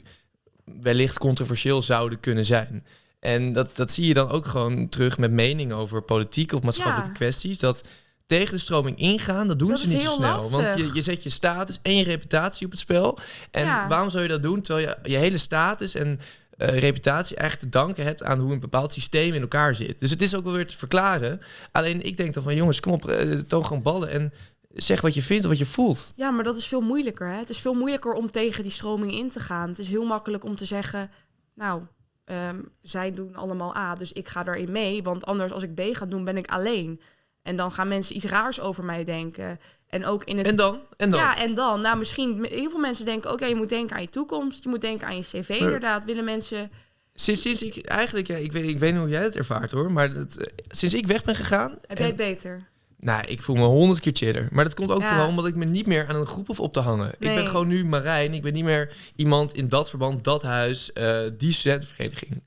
[0.64, 2.84] wellicht controversieel zouden kunnen zijn.
[3.20, 7.08] En dat, dat zie je dan ook gewoon terug met meningen over politieke of maatschappelijke
[7.10, 7.16] Ja.
[7.16, 7.58] kwesties.
[7.58, 7.82] Dat
[8.26, 10.50] tegen de stroming ingaan, dat doen Dat ze niet zo snel.
[10.50, 13.18] Want je, je zet je status en je reputatie op het spel.
[13.50, 13.88] En Ja.
[13.88, 16.20] waarom zou je dat doen terwijl je je hele status en
[16.56, 19.98] eh, reputatie eigenlijk te danken hebt aan hoe een bepaald systeem in elkaar zit.
[19.98, 21.40] Dus het is ook wel weer te verklaren.
[21.72, 24.32] Alleen ik denk dan van jongens, kom op, eh, toon gewoon ballen en
[24.74, 26.12] zeg wat je vindt of wat je voelt.
[26.16, 27.28] Ja, maar dat is veel moeilijker.
[27.28, 27.36] Hè?
[27.36, 29.68] Het is veel moeilijker om tegen die stroming in te gaan.
[29.68, 31.10] Het is heel makkelijk om te zeggen,
[31.54, 31.82] nou,
[32.24, 35.02] ehm, zij doen allemaal A, dus ik ga daarin mee.
[35.02, 37.00] Want anders als ik B ga doen, ben ik alleen.
[37.42, 39.60] En dan gaan mensen iets raars over mij denken.
[39.86, 40.46] En ook in het...
[40.46, 40.80] En dan?
[40.96, 41.20] En dan?
[41.20, 41.80] Ja, en dan?
[41.80, 42.44] Nou, misschien...
[42.44, 44.62] Heel veel mensen denken, oké, je moet denken aan je toekomst.
[44.62, 46.04] Je moet denken aan je cv, inderdaad.
[46.04, 46.70] Willen mensen...
[47.14, 49.92] Sinds, sinds ik eigenlijk, ja, ik, weet, ik weet niet hoe jij het ervaart hoor,
[49.92, 51.78] maar dat, eh, sinds ik weg ben gegaan.
[51.86, 52.70] Heb jij het beter?
[53.02, 54.48] Nou, ik voel me honderd keer chiller.
[54.50, 55.08] Maar dat komt ook Ja.
[55.08, 57.08] vooral omdat ik me niet meer aan een groep hoef op te hangen.
[57.18, 58.34] Ik ben gewoon nu Marijn.
[58.34, 62.42] Ik ben niet meer iemand in dat verband, dat huis, eh, die studentenvereniging.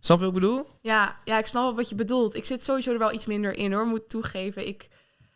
[0.00, 0.66] Snap je wat ik bedoel?
[0.80, 2.34] Ja, ja, ik snap wel wat je bedoelt.
[2.34, 4.66] Ik zit sowieso er wel iets minder in hoor, moet toegeven.
[4.66, 4.88] Ik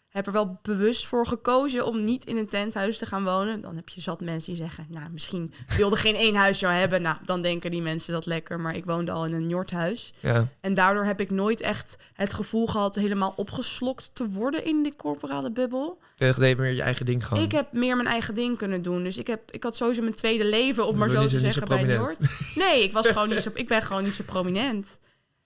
[0.08, 3.60] heb er wel bewust voor gekozen om niet in een tenthuis te gaan wonen.
[3.60, 7.02] Dan heb je zat mensen die zeggen, nou, misschien wilde geen één huis jou hebben.
[7.02, 8.60] Nou, dan denken die mensen dat lekker.
[8.60, 10.12] Maar ik woonde al in een Njorthuis.
[10.20, 10.48] Ja.
[10.60, 14.96] En daardoor heb ik nooit echt het gevoel gehad helemaal opgeslokt te worden in die
[14.96, 15.98] corporale bubbel.
[16.16, 17.42] Tegen deed meer je eigen ding gewoon.
[17.42, 19.02] Ik heb meer mijn eigen ding kunnen doen.
[19.02, 21.52] Dus ik, heb, ik had sowieso mijn tweede leven, om Je maar zo te zeggen,
[21.52, 21.96] zo bij.
[21.96, 22.54] Noord.
[22.54, 24.98] Nee, ik, was gewoon niet zo, ik ben gewoon niet zo prominent.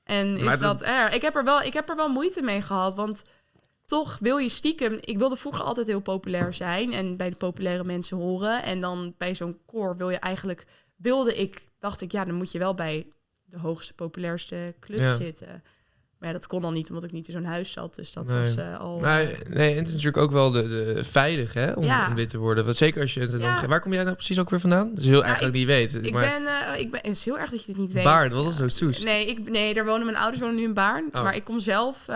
[0.05, 1.15] En is dat, dat- erg?
[1.15, 3.23] Ik heb, er wel, ik heb er wel moeite mee gehad, want
[3.87, 4.99] toch wil je stiekem...
[5.01, 8.63] Ik wilde vroeger altijd heel populair zijn en bij de populaire mensen horen.
[8.63, 10.67] En dan bij zo'n koor wil je eigenlijk...
[10.97, 13.07] Wilde ik, dacht ik, ja, dan moet je wel bij
[13.45, 15.17] de hoogste, populairste club Ja.
[15.17, 15.63] zitten.
[16.19, 17.95] Maar ja, dat kon dan niet, omdat ik niet in zo'n huis zat.
[17.95, 18.39] Dus dat Nee.
[18.41, 18.99] was eh, al...
[19.01, 22.09] Nou, eh, nee, en het is natuurlijk ook wel de, de veilig hè, om, Ja.
[22.09, 22.65] om dit te worden.
[22.65, 23.67] Want zeker als je het Ja.
[23.67, 24.89] Waar kom jij nou precies ook weer vandaan?
[24.89, 25.95] Dat is heel erg dat ik niet weet.
[25.95, 27.01] ik maar ben, eh, ik ben...
[27.03, 28.05] Het is heel erg dat je dit niet weet.
[28.05, 29.03] Baard, wat was zo soes?
[29.05, 31.07] Nee, ik, nee, daar wonen mijn ouders wonen nu in Baarn.
[31.13, 31.23] Oh.
[31.23, 32.07] Maar ik kom zelf,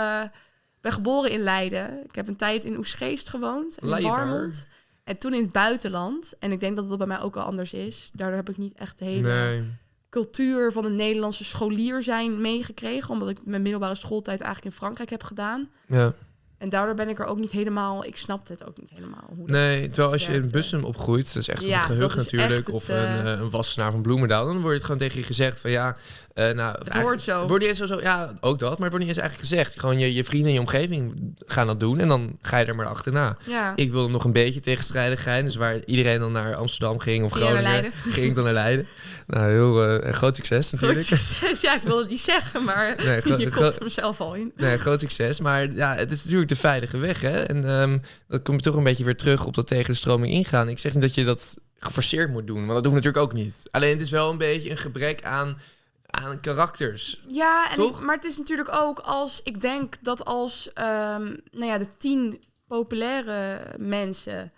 [0.86, 2.04] ben geboren in Leiden.
[2.04, 4.02] Ik heb een tijd in Oesgeest gewoond, en in.
[4.02, 4.66] Warmond.
[5.04, 6.34] En toen in het buitenland.
[6.38, 8.10] En ik denk dat dat bij mij ook wel anders is.
[8.14, 9.62] Daardoor heb ik niet echt de hele Nee.
[10.10, 13.10] cultuur van een Nederlandse scholier zijn meegekregen.
[13.10, 15.68] Omdat ik mijn middelbare schooltijd eigenlijk in Frankrijk heb gedaan.
[15.86, 16.12] Ja.
[16.58, 18.04] En daardoor ben ik er ook niet helemaal...
[18.04, 19.30] Ik snapte het ook niet helemaal.
[19.36, 20.50] Hoe Nee, terwijl als je in.
[20.50, 23.30] Bussum opgroeit, dat is echt Ja, een dat is natuurlijk, het, of eh, een, eh,
[23.30, 25.96] een wassenaar van Bloemendaal, dan wordt het gewoon tegen je gezegd van ja,
[26.36, 27.46] eh nou, Het hoort zo.
[27.46, 29.80] Wordt niet eens zo, zo, ja, ook dat, maar het wordt niet eens eigenlijk gezegd.
[29.80, 32.74] Gewoon je, je vrienden en je omgeving gaan dat doen en dan ga je er
[32.74, 33.36] maar achterna.
[33.44, 33.72] Ja.
[33.76, 37.44] Ik wilde nog een beetje tegenstrijdigheid, dus waar iedereen dan naar Amsterdam ging of Ging
[37.44, 38.86] Groningen, ging ik dan naar Leiden.
[39.26, 41.00] Nou, heel eh, groot succes natuurlijk.
[41.00, 41.60] succes.
[41.60, 44.52] Ja, ik wilde het niet zeggen, maar Nee, je komt hem zelf al in.
[44.56, 45.40] Nee, groot succes.
[45.40, 47.20] Maar ja, het is natuurlijk de veilige weg.
[47.20, 47.42] Hè?
[47.42, 50.32] En ehm dan kom je toch een beetje weer terug op dat tegen de stroming
[50.32, 50.68] ingaan.
[50.68, 53.32] Ik zeg niet dat je dat geforceerd moet doen, want dat doen we natuurlijk ook
[53.32, 53.62] niet.
[53.70, 55.58] Alleen het is wel een beetje een gebrek aan,
[56.06, 57.22] aan karakters.
[57.28, 61.64] Ja, en ik- maar het is natuurlijk ook als ik denk dat als ehm, nou
[61.66, 64.52] ja, de tien populaire mensen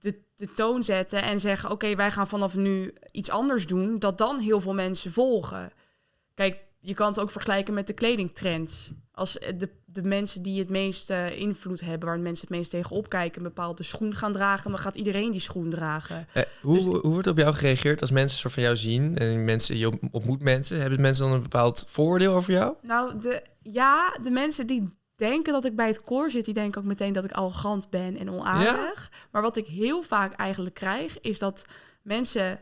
[0.00, 4.18] de, de toon zetten en zeggen: Oké, wij gaan vanaf nu iets anders doen, dat
[4.18, 5.72] dan heel veel mensen volgen.
[6.34, 8.90] Kijk, je kan het ook vergelijken met de kledingtrends.
[9.12, 13.36] Als de, de mensen die het meeste invloed hebben, waar mensen het meest tegen opkijken,
[13.36, 16.26] een bepaalde schoen gaan dragen, dan gaat iedereen die schoen dragen.
[16.32, 19.18] Eh, hoe, Dus- hoe wordt op jou gereageerd als mensen soort van jou zien?
[19.18, 20.80] En mensen, je ontmoet mensen.
[20.80, 22.74] Hebben mensen dan een bepaald vooroordeel over jou?
[22.82, 26.80] Nou, de, ja, de mensen die denken dat ik bij het koor zit, die denken
[26.80, 29.10] ook meteen dat ik arrogant ben en onaardig.
[29.30, 31.64] Maar wat ik heel vaak eigenlijk krijg, is dat
[32.02, 32.60] mensen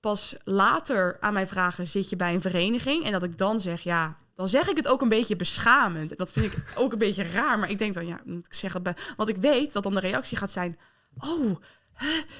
[0.00, 3.04] pas later aan mij vragen: zit je bij een vereniging?
[3.04, 4.16] En dat ik dan zeg: ja.
[4.34, 6.10] Dan zeg ik het ook een beetje beschamend.
[6.10, 7.58] En dat vind ik ook een beetje raar.
[7.58, 8.82] Maar ik denk dan, ja, moet ik zeggen.
[9.16, 10.78] Want ik weet dat dan de reactie gaat zijn:
[11.18, 11.56] Oh,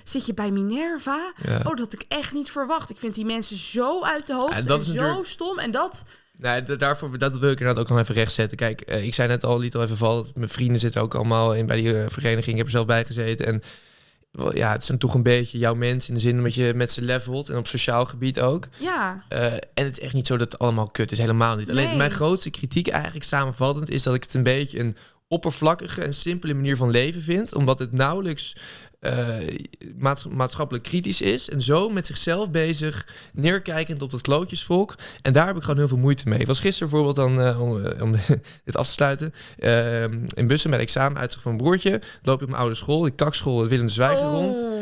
[0.04, 1.33] zit je bij Minerva?
[1.42, 1.57] Ja.
[1.57, 2.90] Oh, dat had ik echt niet verwacht.
[2.90, 5.59] Ik vind die mensen zo uit de hoogte Ja, en dat is zo natuurlijk- stom.
[5.59, 6.04] En dat,
[6.37, 8.57] Nee, daarvoor, dat wil ik inderdaad ook nog even rechtzetten.
[8.57, 11.14] Kijk, eh, ik zei net al, liet al even vallen, dat mijn vrienden zitten ook
[11.14, 12.50] allemaal in bij die eh, vereniging.
[12.50, 13.46] Ik heb er zelf bij gezeten.
[13.46, 13.62] En
[14.53, 16.92] ja, het is dan toch een beetje jouw mens in de zin dat je met
[16.92, 17.49] ze levelt.
[17.49, 18.68] En op sociaal gebied ook.
[18.79, 21.18] ja, Eh, en het is echt niet zo dat het allemaal kut is.
[21.18, 21.70] Helemaal niet.
[21.70, 21.97] Alleen Nee.
[21.97, 24.97] mijn grootste kritiek eigenlijk samenvattend is dat ik het een beetje een
[25.29, 27.55] oppervlakkige en simpele manier van leven vind.
[27.55, 28.57] Omdat het nauwelijks
[29.98, 31.48] maats- maatschappelijk kritisch is.
[31.50, 34.94] En zo met zichzelf bezig, neerkijkend op dat klootjesvolk.
[35.22, 36.38] En daar heb ik gewoon heel veel moeite mee.
[36.38, 38.12] Ik was gisteren bijvoorbeeld dan, eh, om, eh, om
[38.64, 40.02] dit af te sluiten, eh,
[40.34, 42.00] in bussen met examen uitzicht van mijn broertje.
[42.22, 44.56] Loop ik op mijn oude school, die kakschool, het Willem de Zwijger rond.
[44.64, 44.72] Oh.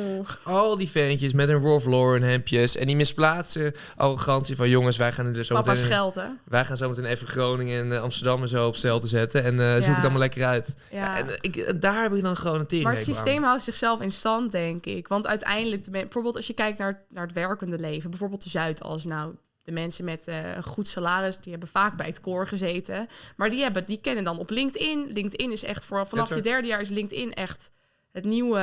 [0.42, 2.76] Al die ventjes met een Ralph Lauren hemdjes.
[2.76, 5.85] En die misplaatsen arrogantie van jongens, wij gaan er zo Papa meteen...
[5.87, 6.26] scheldt, hè?
[6.44, 9.44] Wij gaan zo meteen even Groningen en eh, Amsterdam en zo op stel te zetten.
[9.44, 9.92] En eh zoek Ja.
[9.92, 10.74] het allemaal lekker uit.
[10.90, 11.18] Ja.
[11.18, 13.62] En eh, ik, eh, daar heb ik dan gewoon een tering Maar het systeem houdt
[13.62, 15.09] zichzelf in stand, denk ik.
[15.09, 19.35] Want uiteindelijk, bijvoorbeeld als je kijkt naar, naar het werkende leven, bijvoorbeeld de Zuidas, nou,
[19.62, 23.07] de mensen met eh, een goed salaris, die hebben vaak bij het koor gezeten.
[23.37, 25.07] Maar die, hebben, die kennen dan op LinkedIn.
[25.12, 27.72] LinkedIn is echt voor vanaf je derde jaar is LinkedIn echt
[28.12, 28.59] het nieuwe,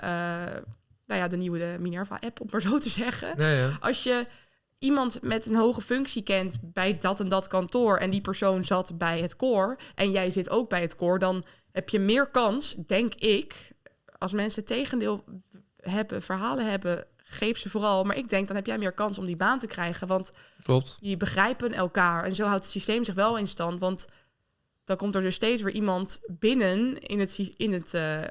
[0.00, 0.08] eh,
[1.06, 3.32] nou ja, de nieuwe Minerva-app, om maar zo te zeggen.
[3.36, 3.76] Ja, ja.
[3.80, 4.26] Als je
[4.78, 8.98] iemand met een hoge functie kent bij dat en dat kantoor en die persoon zat
[8.98, 12.74] bij het koor en jij zit ook bij het koor, dan heb je meer kans,
[12.74, 13.72] denk ik,
[14.18, 15.24] als mensen tegendeel
[15.76, 18.04] hebben, verhalen hebben, geef ze vooral.
[18.04, 20.96] Maar ik denk, dan heb jij meer kans om die baan te krijgen, want Klopt.
[21.00, 22.24] die begrijpen elkaar.
[22.24, 24.06] En zo houdt het systeem zich wel in stand, want
[24.84, 28.22] dan komt er dus steeds weer iemand binnen in het, in het eh,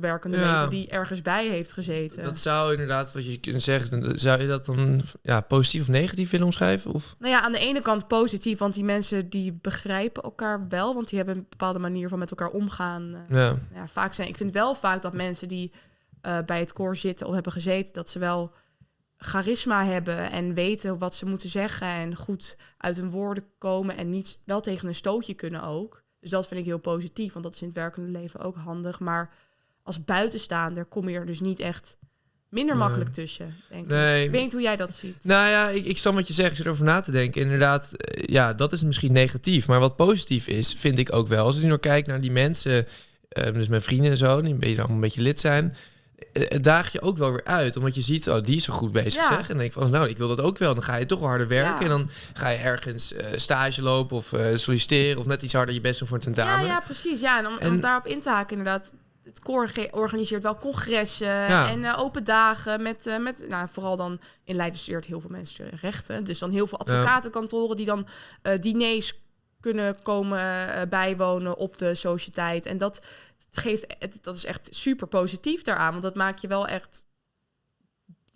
[0.00, 0.54] werkende Ja.
[0.54, 2.24] leven die ergens bij heeft gezeten.
[2.24, 6.30] Dat zou inderdaad, wat je kunt zeggen, zou je dat dan ja, positief of negatief
[6.30, 6.92] willen omschrijven?
[6.92, 7.16] Of?
[7.18, 11.08] Nou ja, aan de ene kant positief, want die mensen die begrijpen elkaar wel, want
[11.08, 13.14] die hebben een bepaalde manier van met elkaar omgaan.
[13.14, 13.54] Eh, Ja.
[13.74, 15.72] ja, vaak zijn, ik vind wel vaak dat mensen die
[16.20, 18.52] eh, bij het koor zitten of hebben gezeten, dat ze wel
[19.16, 24.08] charisma hebben en weten wat ze moeten zeggen en goed uit hun woorden komen en
[24.08, 26.02] niet wel tegen een stootje kunnen ook.
[26.20, 29.00] Dus dat vind ik heel positief, want dat is in het werkende leven ook handig.
[29.00, 29.34] Maar
[29.88, 31.96] als buitenstaander kom je er dus niet echt
[32.48, 32.84] minder Nee.
[32.84, 33.88] makkelijk tussen, denk ik.
[33.88, 34.24] Nee.
[34.24, 35.24] Ik weet niet hoe jij dat ziet.
[35.24, 36.50] Nou ja, ik, ik snap wat je zegt.
[36.50, 37.42] Ik zit erover na te denken.
[37.42, 39.66] Inderdaad, eh, ja, dat is misschien negatief.
[39.68, 41.44] Maar wat positief is, vind ik ook wel.
[41.46, 42.86] Als ik nu nog kijk naar die mensen,
[43.28, 45.74] eh, dus mijn vrienden en zo, die een beetje, allemaal een beetje lid zijn.
[46.32, 48.72] eh, Het daag je ook wel weer uit, omdat je ziet, oh, die is zo
[48.72, 49.28] goed bezig, Ja.
[49.28, 49.40] zeg.
[49.40, 50.74] En dan denk ik van, nou, ik wil dat ook wel.
[50.74, 51.74] Dan ga je toch wel harder werken.
[51.74, 51.80] Ja.
[51.82, 55.18] En dan ga je ergens stage lopen of solliciteren...
[55.18, 56.66] of net iets harder je best doen voor een tentamen.
[56.66, 57.20] Ja, ja, precies.
[57.20, 58.94] Ja, en om, En- om daarop in te haken, inderdaad.
[59.28, 61.68] Het koor organiseert wel congressen Ja.
[61.68, 65.30] en eh, open dagen met, eh, met nou, vooral dan in Leiden studeert heel veel
[65.30, 66.24] mensen rechten.
[66.24, 68.06] Dus dan heel veel advocatenkantoren die dan
[68.42, 69.14] eh, diners
[69.60, 72.66] kunnen komen bijwonen op de sociëteit.
[72.66, 73.06] En dat
[73.50, 73.86] geeft,
[74.20, 77.04] dat is echt super positief daaraan, want dat maakt je wel echt,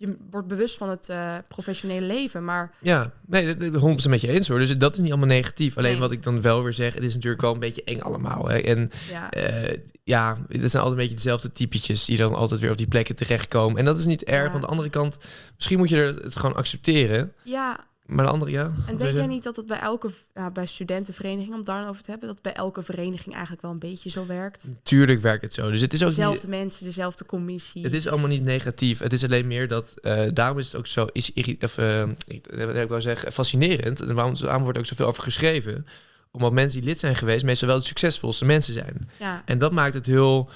[0.07, 4.21] je wordt bewust van het eh, professionele leven, maar Ja, nee, dat- dat 100% met
[4.21, 4.59] je eens hoor.
[4.59, 5.77] Dus dat is niet allemaal negatief.
[5.77, 5.99] Alleen Nee.
[5.99, 8.47] wat ik dan wel weer zeg, het is natuurlijk wel een beetje eng allemaal.
[8.49, 8.57] Hè.
[8.57, 9.31] En ja.
[9.31, 12.87] eh, ja, het zijn altijd een beetje dezelfde typetjes die dan altijd weer op die
[12.87, 13.77] plekken terechtkomen.
[13.77, 14.51] En dat is niet erg, Ja.
[14.51, 15.17] want aan de andere kant,
[15.55, 17.33] misschien moet je er het gewoon accepteren.
[17.43, 18.71] ja, Maar de andere, ja.
[18.87, 20.09] En denk jij niet dat het bij elke
[20.53, 23.71] bij studentenvereniging, om het daar dan over te hebben, dat bij elke vereniging eigenlijk wel
[23.71, 24.71] een beetje zo werkt?
[24.83, 25.71] Tuurlijk werkt het zo.
[25.71, 27.83] Dus het is ook niet, Dezelfde mensen, dezelfde commissie.
[27.83, 28.99] het is allemaal niet negatief.
[28.99, 32.45] Het is alleen meer dat, eh, daarom is het ook zo, is, of, eh, ik,
[32.49, 34.01] wil ik wel zeggen, fascinerend.
[34.01, 35.85] En waarom, daarom wordt ook zoveel over geschreven.
[36.31, 39.09] Omdat mensen die lid zijn geweest, meestal wel de succesvolste mensen zijn.
[39.19, 39.41] ja.
[39.45, 40.49] En dat maakt het heel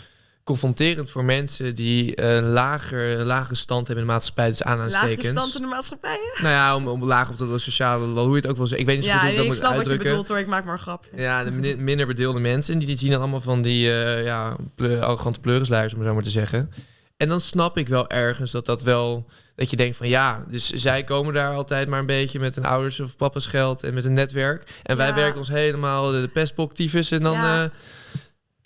[0.48, 5.28] confronterend voor mensen die een lager, lagere stand hebben in de maatschappij, dus Lage aanhalingstekens.
[5.28, 6.20] stand in de maatschappij.
[6.42, 8.82] Nou ja, om, om laag op de sociale, hoe je het ook wel zegt.
[8.82, 9.90] Ik weet niet zo Ja, goed hoe ik nee, dat ik moet snap wat je
[9.92, 10.10] uitdrukken.
[10.10, 11.10] bedoelt hoor, ik maak maar een grapje.
[11.16, 14.56] Ja, de min- minder bedeelde mensen, die, die zien dan allemaal van die eh, ja,
[14.76, 16.72] ple- arrogante pleurisluiers, om het zo maar te zeggen.
[17.18, 20.70] En dan snap ik wel ergens dat dat wel, dat je denkt van ja, dus
[20.70, 24.06] zij komen daar altijd maar een beetje met een ouders of papa's geld en met
[24.06, 24.64] een netwerk.
[24.84, 25.16] En wij Ja.
[25.16, 27.34] werken ons helemaal de, de pestbok-tyfus en dan...
[27.34, 27.64] Ja.
[27.64, 27.70] eh,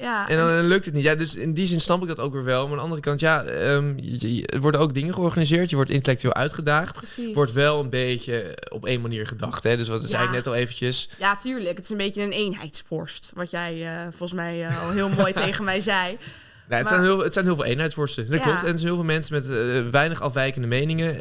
[0.02, 1.04] Ja, en dan lukt het niet.
[1.04, 2.62] Ja, dus in die zin snap ik dat ook weer wel.
[2.62, 5.70] Maar aan de andere kant, ja, je- je- er worden ook dingen georganiseerd.
[5.70, 6.96] Je wordt intellectueel uitgedaagd.
[6.96, 7.34] precies.
[7.36, 9.64] Wordt wel een beetje op één manier gedacht.
[9.64, 9.78] Hè?
[9.78, 10.36] Dus wat zei ik Ja.
[10.36, 11.10] net al eventjes.
[11.20, 11.76] Ja, tuurlijk.
[11.76, 13.32] Het is een beetje een eenheidsvorst.
[13.36, 16.06] Wat jij eh, volgens mij eh, al heel mooi tegen mij zei.
[16.08, 18.26] Nee, het, Maar- zijn heel, het zijn heel veel eenheidsvorsten.
[18.30, 18.42] Dat Ja.
[18.44, 18.64] klopt.
[18.64, 21.18] En er zijn heel veel mensen met eh, weinig afwijkende meningen.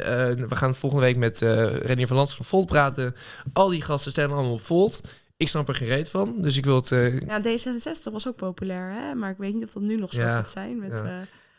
[0.49, 3.17] We gaan volgende week met eh Renier van Lans van Volt praten.
[3.53, 5.01] Al die gasten stemmen allemaal op Volt.
[5.41, 6.93] Ik snap er geen reet van, dus ik wil het...
[6.93, 9.15] eh, Ja, D66 was ook populair, hè?
[9.15, 10.79] Maar ik weet niet of dat nu nog zo Ja, gaat zijn.
[10.79, 11.05] Met, ja.
[11.05, 11.13] eh,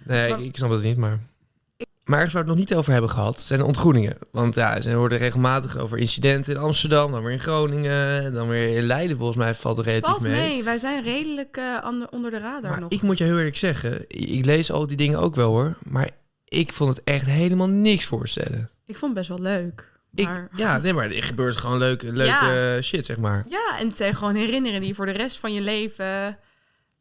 [0.04, 1.20] Nee, Maar- ik, ik snap het niet, maar...
[2.04, 4.18] Maar ergens waar we het nog niet over hebben gehad, zijn de ontgroeningen.
[4.32, 8.48] Want ja, ze worden regelmatig over incidenten in Amsterdam, dan weer in Groningen, en dan
[8.48, 10.32] weer in Leiden volgens mij valt er relatief valt mee.
[10.32, 10.64] mee.
[10.64, 12.92] Wij zijn redelijk eh, onder de radar Maar nog.
[12.92, 16.10] ik moet je heel eerlijk zeggen, ik lees al die dingen ook wel hoor, maar
[16.46, 18.70] ik vond het echt helemaal niks voorstellen.
[18.86, 19.92] Ik vond het best wel leuk.
[20.14, 23.46] Ik, ja, nee, maar er gebeurt gewoon leuke, leuke shit, zeg maar.
[23.48, 26.38] Ja, en het zijn gewoon herinneringen die je voor de rest van je leven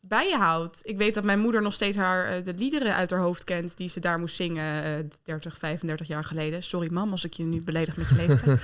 [0.01, 0.81] bij je houdt.
[0.83, 3.77] Ik weet dat mijn moeder nog steeds haar, eh, de liederen uit haar hoofd kent
[3.77, 6.63] die ze daar moest zingen eh 30, 35 jaar geleden.
[6.63, 8.61] Sorry mam, als ik je nu beledig met je leeftijd.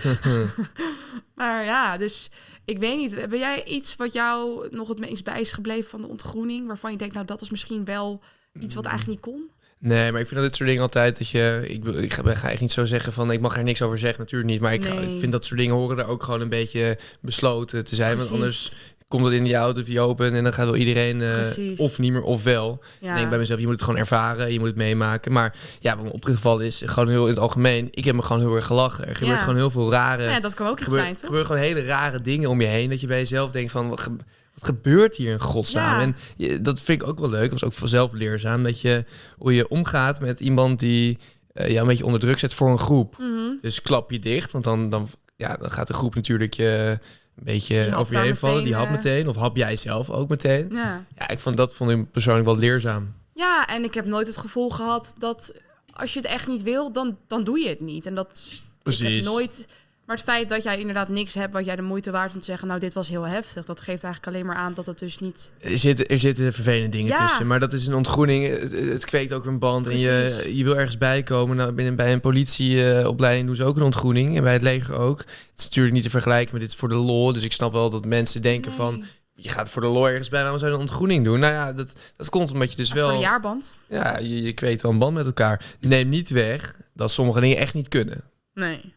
[1.34, 2.30] maar ja, dus
[2.64, 3.14] ik weet niet.
[3.14, 6.66] Heb jij iets wat jou nog het meest bij is gebleven van de ontgroening?
[6.66, 8.22] Waarvan je denkt, nou dat is misschien wel
[8.60, 9.50] iets wat eigenlijk niet kon?
[9.86, 11.64] Nee, maar ik vind dat dit soort dingen altijd dat je.
[11.68, 13.98] Ik, wil, ik ga, ga echt niet zo zeggen van ik mag er niks over
[13.98, 14.60] zeggen, natuurlijk niet.
[14.60, 15.08] Maar ik, Nee.
[15.14, 18.16] ik vind dat soort dingen horen er ook gewoon een beetje besloten te zijn.
[18.16, 18.72] Want anders
[19.08, 21.78] komt het in die auto via open en dan gaat wel iedereen Precies.
[21.78, 22.82] of niet meer of wel.
[23.00, 23.10] Ja.
[23.10, 25.32] Ik denk bij mezelf, je moet het gewoon ervaren, je moet het meemaken.
[25.32, 28.42] Maar ja, wat me opgevallen is, gewoon heel in het algemeen, ik heb me gewoon
[28.42, 29.06] heel erg gelachen.
[29.08, 29.42] Er gebeurt Ja.
[29.44, 30.22] gewoon heel veel rare.
[30.22, 31.24] ja, dat kan ook er iets zijn, er toch?
[31.24, 32.90] gebeuren gewoon hele rare dingen om je heen.
[32.90, 34.08] Dat je bij jezelf denkt van, wat,
[34.56, 35.98] wat gebeurt hier in godsnaam?
[35.98, 36.00] Ja.
[36.00, 37.50] En je, dat vind ik ook wel leuk.
[37.50, 38.62] Dat was ook vanzelf leerzaam.
[38.62, 39.04] Dat je,
[39.38, 41.18] hoe je omgaat met iemand die
[41.52, 43.18] eh jou een beetje onder druk zet voor een groep.
[43.18, 43.60] Mhm.
[43.60, 46.98] Dus klap je dicht, want dan, dan, ja, dan gaat de groep natuurlijk je
[47.36, 48.64] een beetje over je heen vallen.
[48.64, 49.28] Die hap eh, meteen.
[49.28, 50.68] Of hap jij zelf ook meteen.
[50.72, 51.04] Ja.
[51.18, 53.14] Ja, ik vond dat vond ik persoonlijk wel leerzaam.
[53.34, 55.52] Ja, en ik heb nooit het gevoel gehad dat
[55.92, 58.06] als je het echt niet wil, dan, dan doe je het niet.
[58.06, 59.24] En dat Ik Precies.
[59.24, 59.66] heb nooit.
[60.06, 62.44] Maar het feit dat jij inderdaad niks hebt wat jij de moeite waard om te
[62.44, 65.18] zeggen, nou dit was heel heftig, dat geeft eigenlijk alleen maar aan dat het dus
[65.18, 65.52] niet.
[65.60, 67.26] Er zitten, er zitten vervelende dingen Ja.
[67.26, 68.46] tussen, maar dat is een ontgroening.
[68.60, 71.56] Het, het kweekt ook een band en je, je wil ergens bij komen.
[71.56, 75.18] Nou, binnen, bij een politieopleiding doen ze ook een ontgroening en bij het leger ook.
[75.18, 77.32] Het is natuurlijk niet te vergelijken met dit is voor de lol.
[77.32, 80.40] Dus ik snap wel dat mensen denken van, je gaat voor de lol ergens bij,
[80.40, 81.40] waarom zou je een ontgroening doen?
[81.40, 83.16] Nou ja, dat, dat komt omdat je dus Maar voor wel...
[83.16, 83.78] een jaarband?
[83.88, 85.64] Ja, je, je kweekt wel een band met elkaar.
[85.80, 88.20] Neem niet weg dat sommige dingen echt niet kunnen.
[88.54, 88.94] Nee.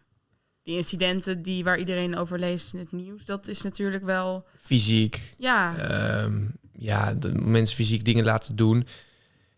[0.69, 4.45] Die incidenten die waar iedereen over leest in het nieuws, dat is natuurlijk wel.
[4.55, 5.75] Fysiek, Ja.
[5.77, 6.41] Ehm,
[6.73, 8.87] ja, de mensen fysiek dingen laten doen.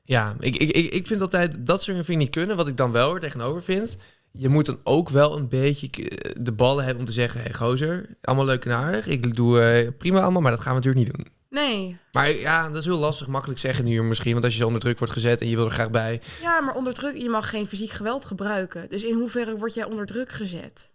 [0.03, 2.55] Ja, ik, ik, ik, ik vind altijd dat soort dingen niet kunnen.
[2.55, 3.97] Wat ik dan wel er tegenover vind.
[4.31, 7.41] Je moet dan ook wel een beetje k- de ballen hebben om te zeggen...
[7.41, 9.07] hey, gozer, allemaal leuk en aardig.
[9.07, 11.33] Ik doe eh, prima allemaal, maar dat gaan we natuurlijk niet doen.
[11.49, 11.97] Nee.
[12.11, 14.31] Maar ja, dat is heel lastig, makkelijk zeggen nu misschien.
[14.31, 16.21] Want als je zo onder druk wordt gezet en je wil er graag bij...
[16.41, 18.89] Ja, maar onder druk, je mag geen fysiek geweld gebruiken.
[18.89, 20.93] Dus in hoeverre word jij onder druk gezet?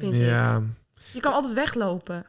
[0.00, 0.20] Vind ik.
[0.26, 0.62] ja,
[1.12, 2.26] Je kan altijd weglopen.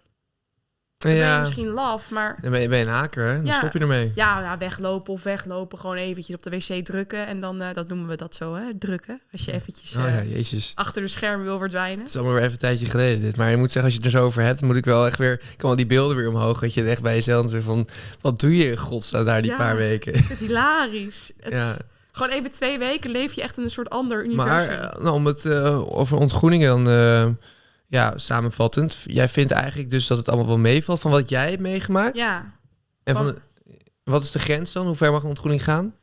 [0.98, 1.40] Dan ben je ja.
[1.40, 3.36] misschien laf, maar Dan ben je, ben je een haker, hè?
[3.36, 3.54] Dan Ja.
[3.54, 4.12] stop je ermee.
[4.16, 5.78] Ja, ja, weglopen of weglopen.
[5.80, 7.28] Gewoon eventjes op de wc drukken.
[7.28, 8.78] En dan, eh, dat noemen we dat zo, hè?
[8.78, 9.22] Drukken.
[9.32, 10.72] Als je eventjes Oh eh, ja, jezus.
[10.76, 12.00] achter de schermen wil verdwijnen.
[12.00, 13.36] Het is allemaal weer even een tijdje geleden dit.
[13.38, 15.18] Maar je moet zeggen, als je het er zo over hebt, moet ik wel echt
[15.18, 15.34] weer...
[15.34, 16.60] Ik kan wel die beelden weer omhoog.
[16.60, 17.88] Dat je echt bij jezelf denkt van...
[18.22, 20.14] Wat doe je in godsnaam daar die paar weken?
[20.18, 21.32] Het is hilarisch.
[21.40, 21.78] Het ja, is-
[22.12, 24.48] gewoon even twee weken leef je echt in een soort ander universum.
[24.54, 27.38] maar eh, nou, om het eh, over ontgroeningen dan...
[27.92, 29.04] ja, samenvattend.
[29.06, 32.18] Jij vindt eigenlijk dus dat het allemaal wel meevalt van wat jij hebt meegemaakt?
[32.18, 32.54] ja,
[33.04, 33.42] En van, de-
[34.04, 34.86] wat is de grens dan?
[34.86, 35.96] Hoe ver mag een ontgroening gaan?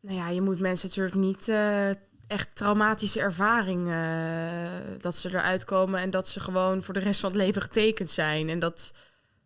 [0.00, 1.88] nou ja, je moet mensen natuurlijk niet eh,
[2.26, 3.88] echt traumatische ervaring...
[3.88, 7.62] eh, dat ze eruit komen en dat ze gewoon voor de rest van het leven
[7.62, 8.48] getekend zijn.
[8.48, 8.92] En dat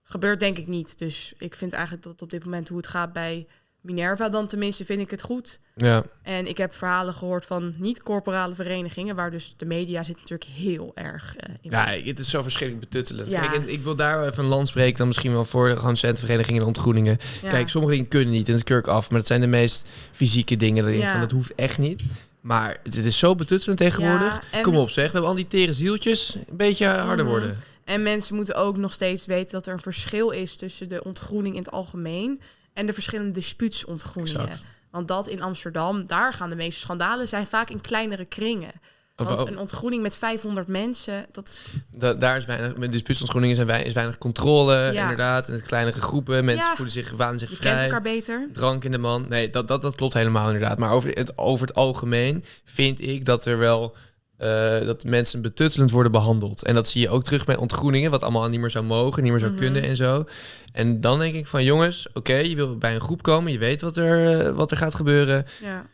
[0.03, 0.99] gebeurt denk ik niet.
[0.99, 3.47] Dus ik vind eigenlijk dat op dit moment hoe het gaat bij
[3.83, 4.29] Minerva...
[4.29, 5.59] dan tenminste vind ik het goed.
[5.77, 10.51] Ja, En ik heb verhalen gehoord van niet-corporale verenigingen, waar dus de media zit natuurlijk
[10.51, 11.71] heel erg eh, in.
[11.71, 13.31] ja het is zo verschrikkelijk betuttelend.
[13.31, 13.47] Ja.
[13.47, 16.61] Kijk, ik wil daar even een land spreken dan misschien wel voor de gewoon centenverenigingen
[16.61, 17.19] en ontgroeningen.
[17.43, 17.49] Ja.
[17.49, 19.11] Kijk, sommige dingen kunnen niet en dat keur ik af.
[19.11, 20.85] Maar dat zijn de meest fysieke dingen.
[20.85, 21.11] Dat, Ja.
[21.11, 22.03] van, dat hoeft echt niet.
[22.41, 24.43] Maar het, het is zo betuttelend tegenwoordig.
[24.53, 26.35] En- Kom op zeg, we hebben al die tere zieltjes.
[26.49, 27.35] Een beetje harder Mhm.
[27.35, 27.57] worden.
[27.85, 31.55] En mensen moeten ook nog steeds weten dat er een verschil is tussen de ontgroening
[31.55, 32.41] in het algemeen
[32.75, 34.49] en de verschillende dispuutsontgroeningen.
[34.49, 34.67] Exact.
[34.91, 38.71] Want dat in Amsterdam, daar gaan de meeste schandalen zijn vaak in kleinere kringen.
[39.17, 43.83] Want een ontgroening met 500 mensen, dat da- daar is weinig, met dispuutsontgroeningen zijn wij,
[43.83, 45.03] is weinig controle, Ja.
[45.03, 45.49] inderdaad.
[45.49, 46.75] En kleinere groepen, mensen Ja.
[46.77, 47.85] voelen zich, wanen zich je kent vrij.
[47.85, 48.49] elkaar beter.
[48.53, 49.27] Drank in de man.
[49.29, 50.79] Nee, dat, dat, dat klopt helemaal inderdaad.
[50.79, 53.97] Maar over het, over het algemeen vind ik dat er wel...
[54.43, 56.63] eh, dat mensen betuttelend worden behandeld.
[56.63, 59.31] En dat zie je ook terug bij ontgroeningen, wat allemaal niet meer zou mogen, niet
[59.33, 59.61] meer zou Mhm.
[59.61, 60.25] kunnen en zo.
[60.73, 63.81] En dan denk ik van jongens, oké, je wil bij een groep komen, je weet
[63.81, 65.47] wat er, eh, wat er gaat gebeuren.
[65.63, 65.87] Ja.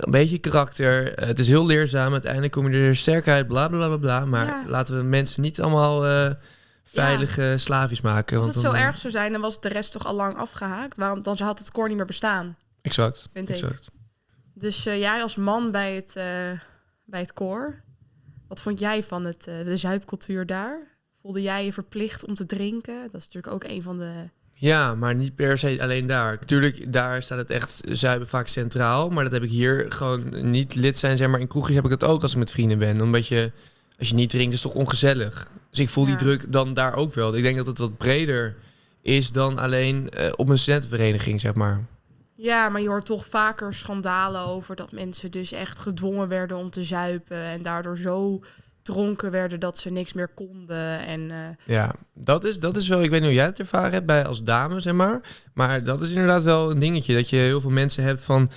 [0.00, 1.14] Een beetje karakter.
[1.14, 2.12] eh, het is heel leerzaam.
[2.12, 4.24] Uiteindelijk kom je er sterk uit, bla bla bla bla.
[4.24, 4.62] Maar Ja.
[4.66, 6.04] laten we mensen niet allemaal
[6.84, 8.36] veilige slaafjes maken.
[8.36, 10.36] Als want het zo dan, erg zou zijn, dan was de rest toch al lang
[10.36, 10.96] afgehaakt.
[10.96, 12.56] Waarom, dan had het koor niet meer bestaan.
[12.82, 13.28] Exact.
[13.32, 13.64] Ik.
[14.54, 16.12] Dus jij als man bij het,
[17.04, 17.82] bij het koor,
[18.48, 20.96] wat vond jij van het, eh, de zuipcultuur daar?
[21.26, 23.02] voelde jij je verplicht om te drinken.
[23.12, 24.12] Dat is natuurlijk ook een van de...
[24.52, 26.36] Ja, maar niet per se alleen daar.
[26.40, 29.10] Natuurlijk, daar staat het echt zuipen vaak centraal.
[29.10, 31.16] Maar dat heb ik hier gewoon niet lid zijn.
[31.16, 33.00] Zeg maar in kroegjes heb ik dat ook als ik met vrienden ben.
[33.00, 33.52] Omdat je,
[33.98, 35.48] als je niet drinkt, is het toch ongezellig.
[35.70, 37.34] Dus ik voel die druk dan daar ook wel.
[37.34, 38.56] Ik denk dat het wat breder
[39.02, 41.84] is dan alleen eh, op een studentenvereniging, zeg maar.
[42.36, 46.70] Ja, maar je hoort toch vaker schandalen over dat mensen dus echt gedwongen werden om
[46.70, 47.36] te zuipen.
[47.36, 48.40] En daardoor zo
[48.82, 51.06] dronken werden dat ze niks meer konden.
[51.06, 53.02] En eh, Ja, dat is, dat is wel...
[53.02, 55.20] Ik weet niet hoe jij het ervaren hebt bij als dame, zeg maar.
[55.54, 57.14] Maar dat is inderdaad wel een dingetje.
[57.14, 58.50] Dat je heel veel mensen hebt van...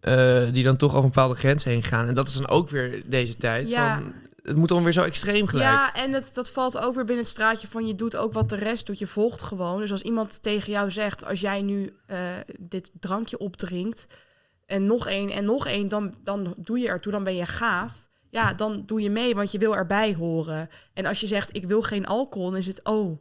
[0.00, 2.06] eh, die dan toch over een bepaalde grens heen gaan.
[2.06, 3.68] En dat is dan ook weer deze tijd.
[3.68, 3.94] Ja.
[3.98, 4.12] Van,
[4.46, 5.70] het moet dan weer zo extreem gelijk.
[5.70, 8.56] Ja, en het, dat valt weer binnen het straatje van je doet ook wat de
[8.56, 8.98] rest doet.
[8.98, 9.80] Je volgt gewoon.
[9.80, 12.18] Dus als iemand tegen jou zegt, als jij nu eh,
[12.58, 14.06] dit drankje opdrinkt
[14.66, 18.08] en nog één en nog één, dan, dan doe je ertoe, dan ben je gaaf.
[18.30, 20.68] Ja, dan doe je mee, want je wil erbij horen.
[20.94, 23.18] En als je zegt, ik wil geen alcohol, dan is het, oh,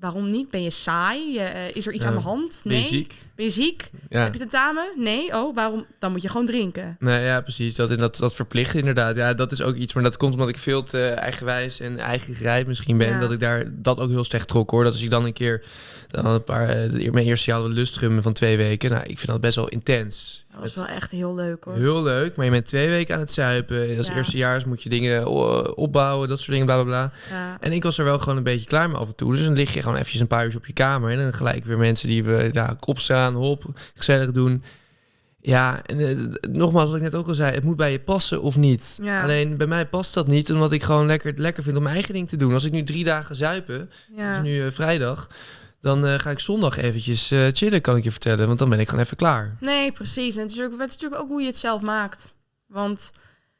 [0.00, 0.50] waarom niet?
[0.50, 1.32] Ben je saai?
[1.32, 2.08] Je, eh, is er iets Ja.
[2.08, 2.60] aan de hand?
[2.64, 2.82] Ben Nee.
[2.82, 3.14] je ziek?
[3.34, 3.90] Ben je ziek?
[4.08, 4.22] Ja.
[4.22, 4.84] Heb je tentamen?
[4.96, 5.34] Nee.
[5.34, 5.86] Oh, waarom?
[5.98, 6.96] Dan moet je gewoon drinken.
[6.98, 7.74] Nee, ja, precies.
[7.74, 9.16] Dat, en dat, dat verplicht inderdaad.
[9.16, 9.94] Ja, dat is ook iets.
[9.94, 13.08] Maar dat komt omdat ik veel te eigenwijs en eigen grijp misschien ben.
[13.08, 13.18] Ja.
[13.18, 14.84] Dat ik daar dat ook heel slecht trok hoor.
[14.84, 15.64] Dat als ik dan een keer
[16.08, 18.90] dan een paar, eh, mijn eerste jaar lustrum van twee weken.
[18.90, 20.44] Nou, ik vind dat best wel intens.
[20.52, 21.74] Dat was wel echt heel leuk hoor.
[21.74, 23.88] Heel leuk, maar je bent twee weken aan het zuipen.
[23.90, 24.14] En als Ja.
[24.16, 27.12] eerstejaars moet je dingen o- opbouwen, dat soort dingen, bla bla bla.
[27.30, 27.56] Ja.
[27.60, 29.32] En ik was er wel gewoon een beetje klaar mee af en toe.
[29.32, 31.10] Dus dan lig je gewoon eventjes een paar uur op je kamer.
[31.10, 34.62] En dan gelijk weer mensen die we ja, kop staan, hop, gezellig doen.
[35.42, 36.16] Ja, en eh,
[36.52, 38.98] nogmaals, wat ik net ook al zei, het moet bij je passen of niet.
[39.02, 39.22] Ja.
[39.22, 41.94] Alleen bij mij past dat niet, omdat ik gewoon lekker, het lekker vind om mijn
[41.94, 42.52] eigen ding te doen.
[42.52, 44.22] Als ik nu drie dagen zuipen, Ja.
[44.26, 45.28] het is nu eh, vrijdag,
[45.80, 48.46] dan eh, ga ik zondag eventjes eh, chillen, kan ik je vertellen.
[48.46, 49.56] Want dan ben ik gewoon even klaar.
[49.60, 50.36] Nee, precies.
[50.36, 52.34] En het is, het is natuurlijk ook hoe je het zelf maakt.
[52.66, 53.10] Want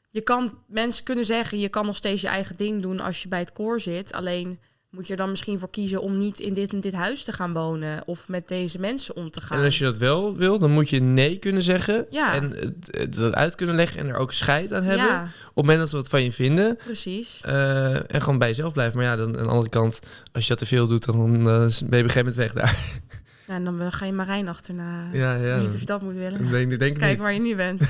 [0.09, 3.27] je kan, mensen kunnen zeggen, je kan nog steeds je eigen ding doen als je
[3.27, 4.13] bij het koor zit.
[4.13, 4.59] Alleen
[4.91, 7.31] moet je er dan misschien voor kiezen om niet in dit en dit huis te
[7.31, 8.07] gaan wonen.
[8.07, 9.57] Of met deze mensen om te gaan.
[9.57, 12.05] En als je dat wel wil, dan moet je nee kunnen zeggen.
[12.09, 12.33] Ja.
[12.33, 15.05] En het, dat uit kunnen leggen en er ook scheid aan hebben.
[15.07, 16.75] Ja, Op het moment dat ze wat van je vinden.
[16.77, 17.41] precies.
[17.45, 18.97] eh, en gewoon bij jezelf blijven.
[18.97, 19.99] Maar ja, dan aan de andere kant,
[20.31, 22.53] als je dat te veel doet, dan eh, ben je op een gegeven moment weg
[22.53, 22.79] daar.
[23.47, 25.09] Ja, en dan ga je Marijn achterna.
[25.11, 25.57] Ja, ja.
[25.59, 26.39] Niet of je dat moet willen.
[26.39, 27.19] Ik denk, denk Kijk niet.
[27.19, 27.81] waar je nu bent.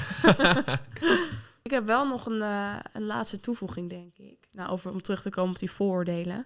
[1.68, 4.38] ik heb wel nog een, eh, een laatste toevoeging, denk ik.
[4.52, 6.46] Nou, over, om terug te komen op die vooroordelen.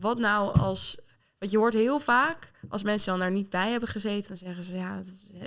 [0.00, 0.98] Wat nou als...
[1.38, 4.28] Want je hoort heel vaak, als mensen dan daar niet bij hebben gezeten...
[4.28, 5.02] dan zeggen ze, ja,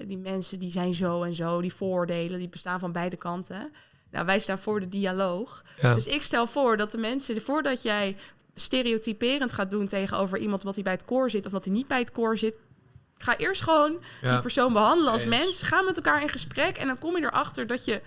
[0.05, 1.61] die mensen die zijn zo en zo.
[1.61, 3.71] Die vooroordelen, die bestaan van beide kanten.
[4.11, 5.63] Nou, wij staan voor de dialoog.
[5.81, 5.93] Ja.
[5.93, 8.15] Dus ik stel voor dat de mensen, voordat jij
[8.55, 10.59] stereotyperend gaat doen tegenover iemand...
[10.59, 12.55] omdat hij bij het koor zit of dat hij niet bij het koor zit...
[13.17, 15.37] ga eerst gewoon die persoon behandelen als Eens.
[15.37, 15.63] mens.
[15.63, 18.01] Ga met elkaar in gesprek en dan kom je erachter dat je...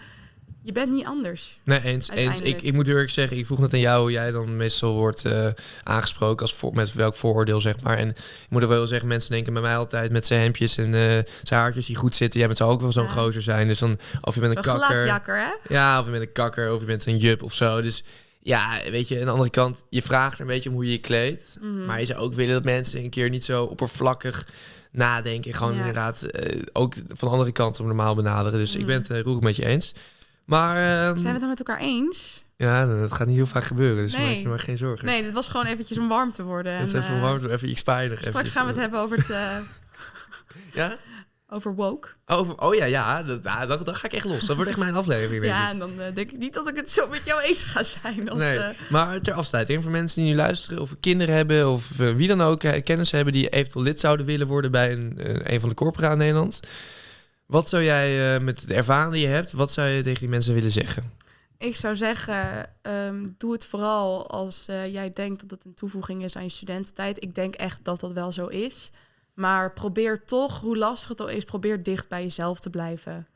[0.64, 1.58] Je bent niet anders.
[1.64, 2.10] Nee, eens.
[2.10, 2.40] eens.
[2.40, 5.24] Ik, ik moet eerlijk zeggen, ik vroeg net aan jou hoe jij dan meestal wordt
[5.24, 5.46] eh,
[5.82, 7.98] aangesproken als voor, met welk vooroordeel, zeg maar.
[7.98, 8.16] En ik
[8.48, 11.00] moet er wel zeggen, mensen denken bij mij altijd met zijn hemdjes en eh,
[11.42, 12.38] zijn haartjes die goed zitten.
[12.38, 13.10] Jij bent ook wel zo'n Ja.
[13.10, 13.66] gozer zijn.
[13.68, 15.38] Dus dan, of je bent een kakker.
[15.40, 15.74] hè?
[15.74, 17.80] Ja, of je bent een kakker, of je bent een jup of zo.
[17.80, 18.04] Dus
[18.42, 20.98] ja, weet je, aan de andere kant, je vraagt een beetje om hoe je je
[21.00, 21.58] kleedt.
[21.60, 21.84] Mhm.
[21.84, 24.46] Maar je zou ook willen dat mensen een keer niet zo oppervlakkig
[24.90, 25.54] nadenken.
[25.54, 25.78] Gewoon Ja.
[25.78, 26.26] inderdaad
[26.72, 28.58] ook ook van de andere kant om normaal benaderen.
[28.58, 28.86] Dus ik Mhm.
[28.86, 29.94] ben het uh, roerig met je eens.
[30.52, 32.44] Maar ehm, Zijn we het dan met elkaar eens?
[32.56, 34.02] ja, dat gaat niet heel vaak gebeuren.
[34.02, 34.26] Dus Nee.
[34.34, 35.06] maak je maar geen zorgen.
[35.06, 36.78] Nee, dit was gewoon eventjes om warm te worden.
[36.78, 38.56] Dat is En, even eh, warm, even ik spaar je nog Straks eventjes.
[38.56, 39.30] gaan we het hebben over het...
[39.30, 39.56] eh,
[40.82, 40.96] Ja?
[41.48, 42.08] over woke.
[42.26, 44.46] Over, oh ja, ja, dat, dan, dan ga ik echt los.
[44.46, 46.90] Dat wordt echt mijn aflevering, Ja, en dan eh, denk ik niet dat ik het
[46.90, 48.30] zo met jou eens ga zijn.
[48.30, 52.00] Als, Nee, eh, maar ter afsluiting, voor mensen die nu luisteren, of kinderen hebben, of
[52.00, 55.18] eh, wie dan ook eh, kennis hebben die eventueel lid zouden willen worden bij een,
[55.18, 56.60] eh, een van de corpora in Nederland.
[57.52, 60.28] Wat zou jij eh, met de ervaring die je hebt, wat zou je tegen die
[60.28, 61.12] mensen willen zeggen?
[61.58, 66.22] Ik zou zeggen, ehm, doe het vooral als eh, jij denkt dat het een toevoeging
[66.24, 67.22] is aan je studententijd.
[67.22, 68.90] Ik denk echt dat dat wel zo is.
[69.34, 73.28] Maar probeer toch, hoe lastig het al is, probeer dicht bij jezelf te blijven.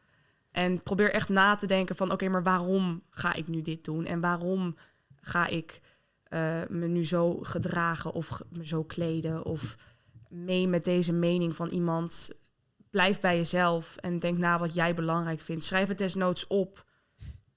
[0.50, 4.04] En probeer echt na te denken van, oké, maar waarom ga ik nu dit doen?
[4.04, 4.76] En waarom
[5.20, 5.80] ga ik
[6.22, 9.44] eh, me nu zo gedragen of me zo kleden?
[9.44, 9.76] Of
[10.28, 12.30] mee met deze mening van iemand?
[12.96, 15.64] Blijf bij jezelf en denk na wat jij belangrijk vindt.
[15.64, 16.84] Schrijf het desnoods op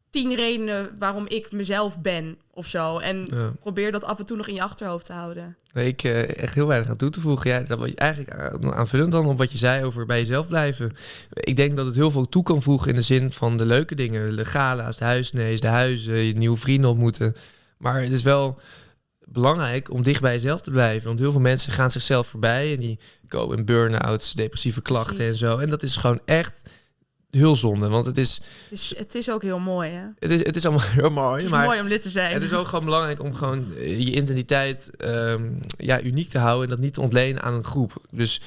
[0.09, 2.97] tien redenen waarom ik mezelf ben of zo.
[2.97, 3.51] En Ja.
[3.59, 5.57] probeer dat af en toe nog in je achterhoofd te houden.
[5.73, 7.49] Nee, ik eh, echt heel weinig aan toe te voegen.
[7.51, 10.91] Ja, dat was eigenlijk aan- aanvullend dan op wat je zei over bij jezelf blijven.
[11.33, 13.95] Ik denk dat het heel veel toe kan voegen in de zin van de leuke
[13.95, 14.35] dingen.
[14.35, 17.35] De gala's, de huisnees, de huizen, je nieuwe vrienden ontmoeten.
[17.77, 18.59] Maar het is wel
[19.31, 21.07] belangrijk om dicht bij jezelf te blijven.
[21.07, 25.41] Want heel veel mensen gaan zichzelf voorbij en die komen in burn-outs, depressieve klachten Precies.
[25.41, 25.57] en zo.
[25.57, 26.69] En dat is gewoon echt
[27.29, 27.87] heel zonde.
[27.87, 30.03] Want het is, Het is, het is ook heel mooi, hè?
[30.19, 31.35] het is, het is allemaal heel mooi.
[31.35, 32.33] Het is maar mooi om lid te zijn.
[32.33, 36.63] het is ook gewoon belangrijk om gewoon eh, je identiteit ehm, ja, uniek te houden.
[36.63, 37.93] En dat niet te ontlenen aan een groep.
[38.11, 38.41] Dus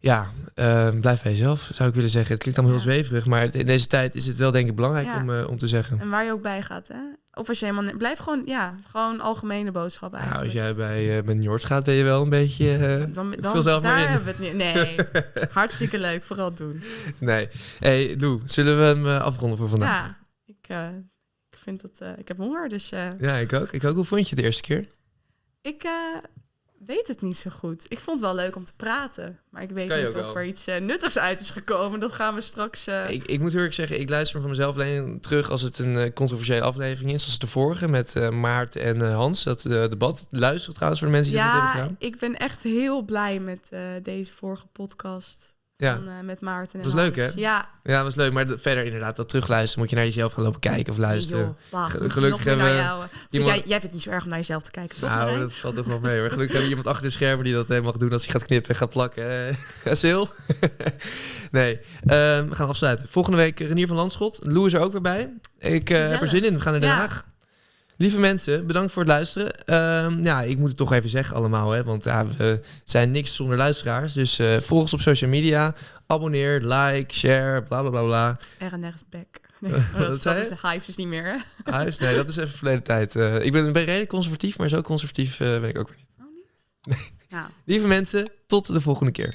[0.00, 2.32] ja, ehm, blijf bij jezelf, zou ik willen zeggen.
[2.32, 2.92] Het klinkt allemaal heel Ja.
[2.94, 3.26] zweverig.
[3.26, 5.16] Maar in deze tijd is het wel denk ik belangrijk Ja.
[5.20, 6.00] om, eh, om te zeggen.
[6.00, 6.98] En waar je ook bij gaat, hè?
[7.34, 7.96] Of als je helemaal...
[7.96, 10.54] Blijf gewoon, ja, gewoon algemene boodschap Nou, eigenlijk.
[10.54, 12.72] als jij bij uh, Ben Jort gaat, ben je wel een beetje...
[12.76, 14.08] eh, dan, dan, vul zelf daar maar in.
[14.08, 14.54] hebben we het niet.
[14.54, 14.96] Nee,
[15.60, 16.22] hartstikke leuk.
[16.24, 16.82] Vooral doen.
[17.18, 17.48] Nee.
[17.78, 20.06] hey, Lou, zullen we hem afronden voor vandaag?
[20.06, 20.94] Ja, ik,
[21.50, 22.02] ik vind dat...
[22.18, 22.88] ik heb honger, dus...
[23.18, 23.72] Ja, ik ook.
[23.72, 23.94] Ik ook.
[23.94, 24.86] Hoe vond je het de eerste keer?
[25.62, 25.82] ik
[26.86, 27.86] weet het niet zo goed.
[27.88, 29.38] Ik vond het wel leuk om te praten.
[29.50, 30.36] Maar ik weet Kan niet of wel.
[30.36, 32.00] er iets eh, nuttigs uit is gekomen.
[32.00, 32.86] Dat gaan we straks...
[32.86, 35.96] eh, Ik, ik moet eerlijk zeggen, ik luister van mezelf alleen terug als het een
[35.96, 37.22] eh, controversiële aflevering is.
[37.22, 39.42] Zoals de vorige met Maart en Hans.
[39.42, 40.26] Dat debat.
[40.30, 41.96] Luister trouwens voor de mensen die dat ja, hebben gedaan.
[41.98, 43.70] ik ben echt heel blij met
[44.02, 45.54] deze vorige podcast.
[45.80, 45.94] Ja.
[45.94, 47.28] Van, eh, met Maarten en Dat was leuk, hè?
[47.34, 47.68] Ja.
[47.82, 48.32] ja, was leuk.
[48.32, 51.56] Maar de- verder inderdaad, dat terugluisteren moet je naar jezelf gaan lopen kijken of luisteren.
[51.70, 53.02] Joh, gelukkig hebben we jou.
[53.02, 55.08] eh, iemand- Jij, jij vindt het niet zo erg om naar jezelf te kijken, toch?
[55.08, 56.20] Nou, dat valt toch wel mee.
[56.20, 58.32] Maar gelukkig hebben we iemand achter de schermen die dat eh, mag doen als hij
[58.32, 59.48] gaat knippen en gaat plakken.
[59.84, 60.22] Eh, Sil?
[61.50, 63.08] nee, Ehm, we gaan afsluiten.
[63.08, 64.38] Volgende week Renier van Landschot.
[64.42, 65.32] Lou is er ook weer bij.
[65.58, 66.54] Ik heb er zin in.
[66.54, 66.90] We gaan naar Den.
[66.90, 67.24] Haag.
[68.00, 69.64] Lieve mensen, bedankt voor het luisteren.
[69.64, 73.34] Ehm, ja, ik moet het toch even zeggen allemaal, hè, want ja, we zijn niks
[73.34, 74.12] zonder luisteraars.
[74.12, 75.74] Dus eh, volg ons op social media,
[76.06, 78.38] abonneer, like, share, bla bla bla bla.
[78.58, 79.26] Er nergens back.
[79.60, 81.72] Nee, dat, is- dat de Hives is niet meer, hè?
[81.72, 83.16] Huis, nee, dat is even verleden tijd.
[83.16, 86.16] Eh, ik ben, ben redelijk conservatief, maar zo conservatief eh, ben ik ook weer niet.
[86.20, 86.34] Oh,
[86.96, 87.12] niet?
[87.30, 87.46] Nou.
[87.64, 89.34] Lieve mensen, tot de volgende keer.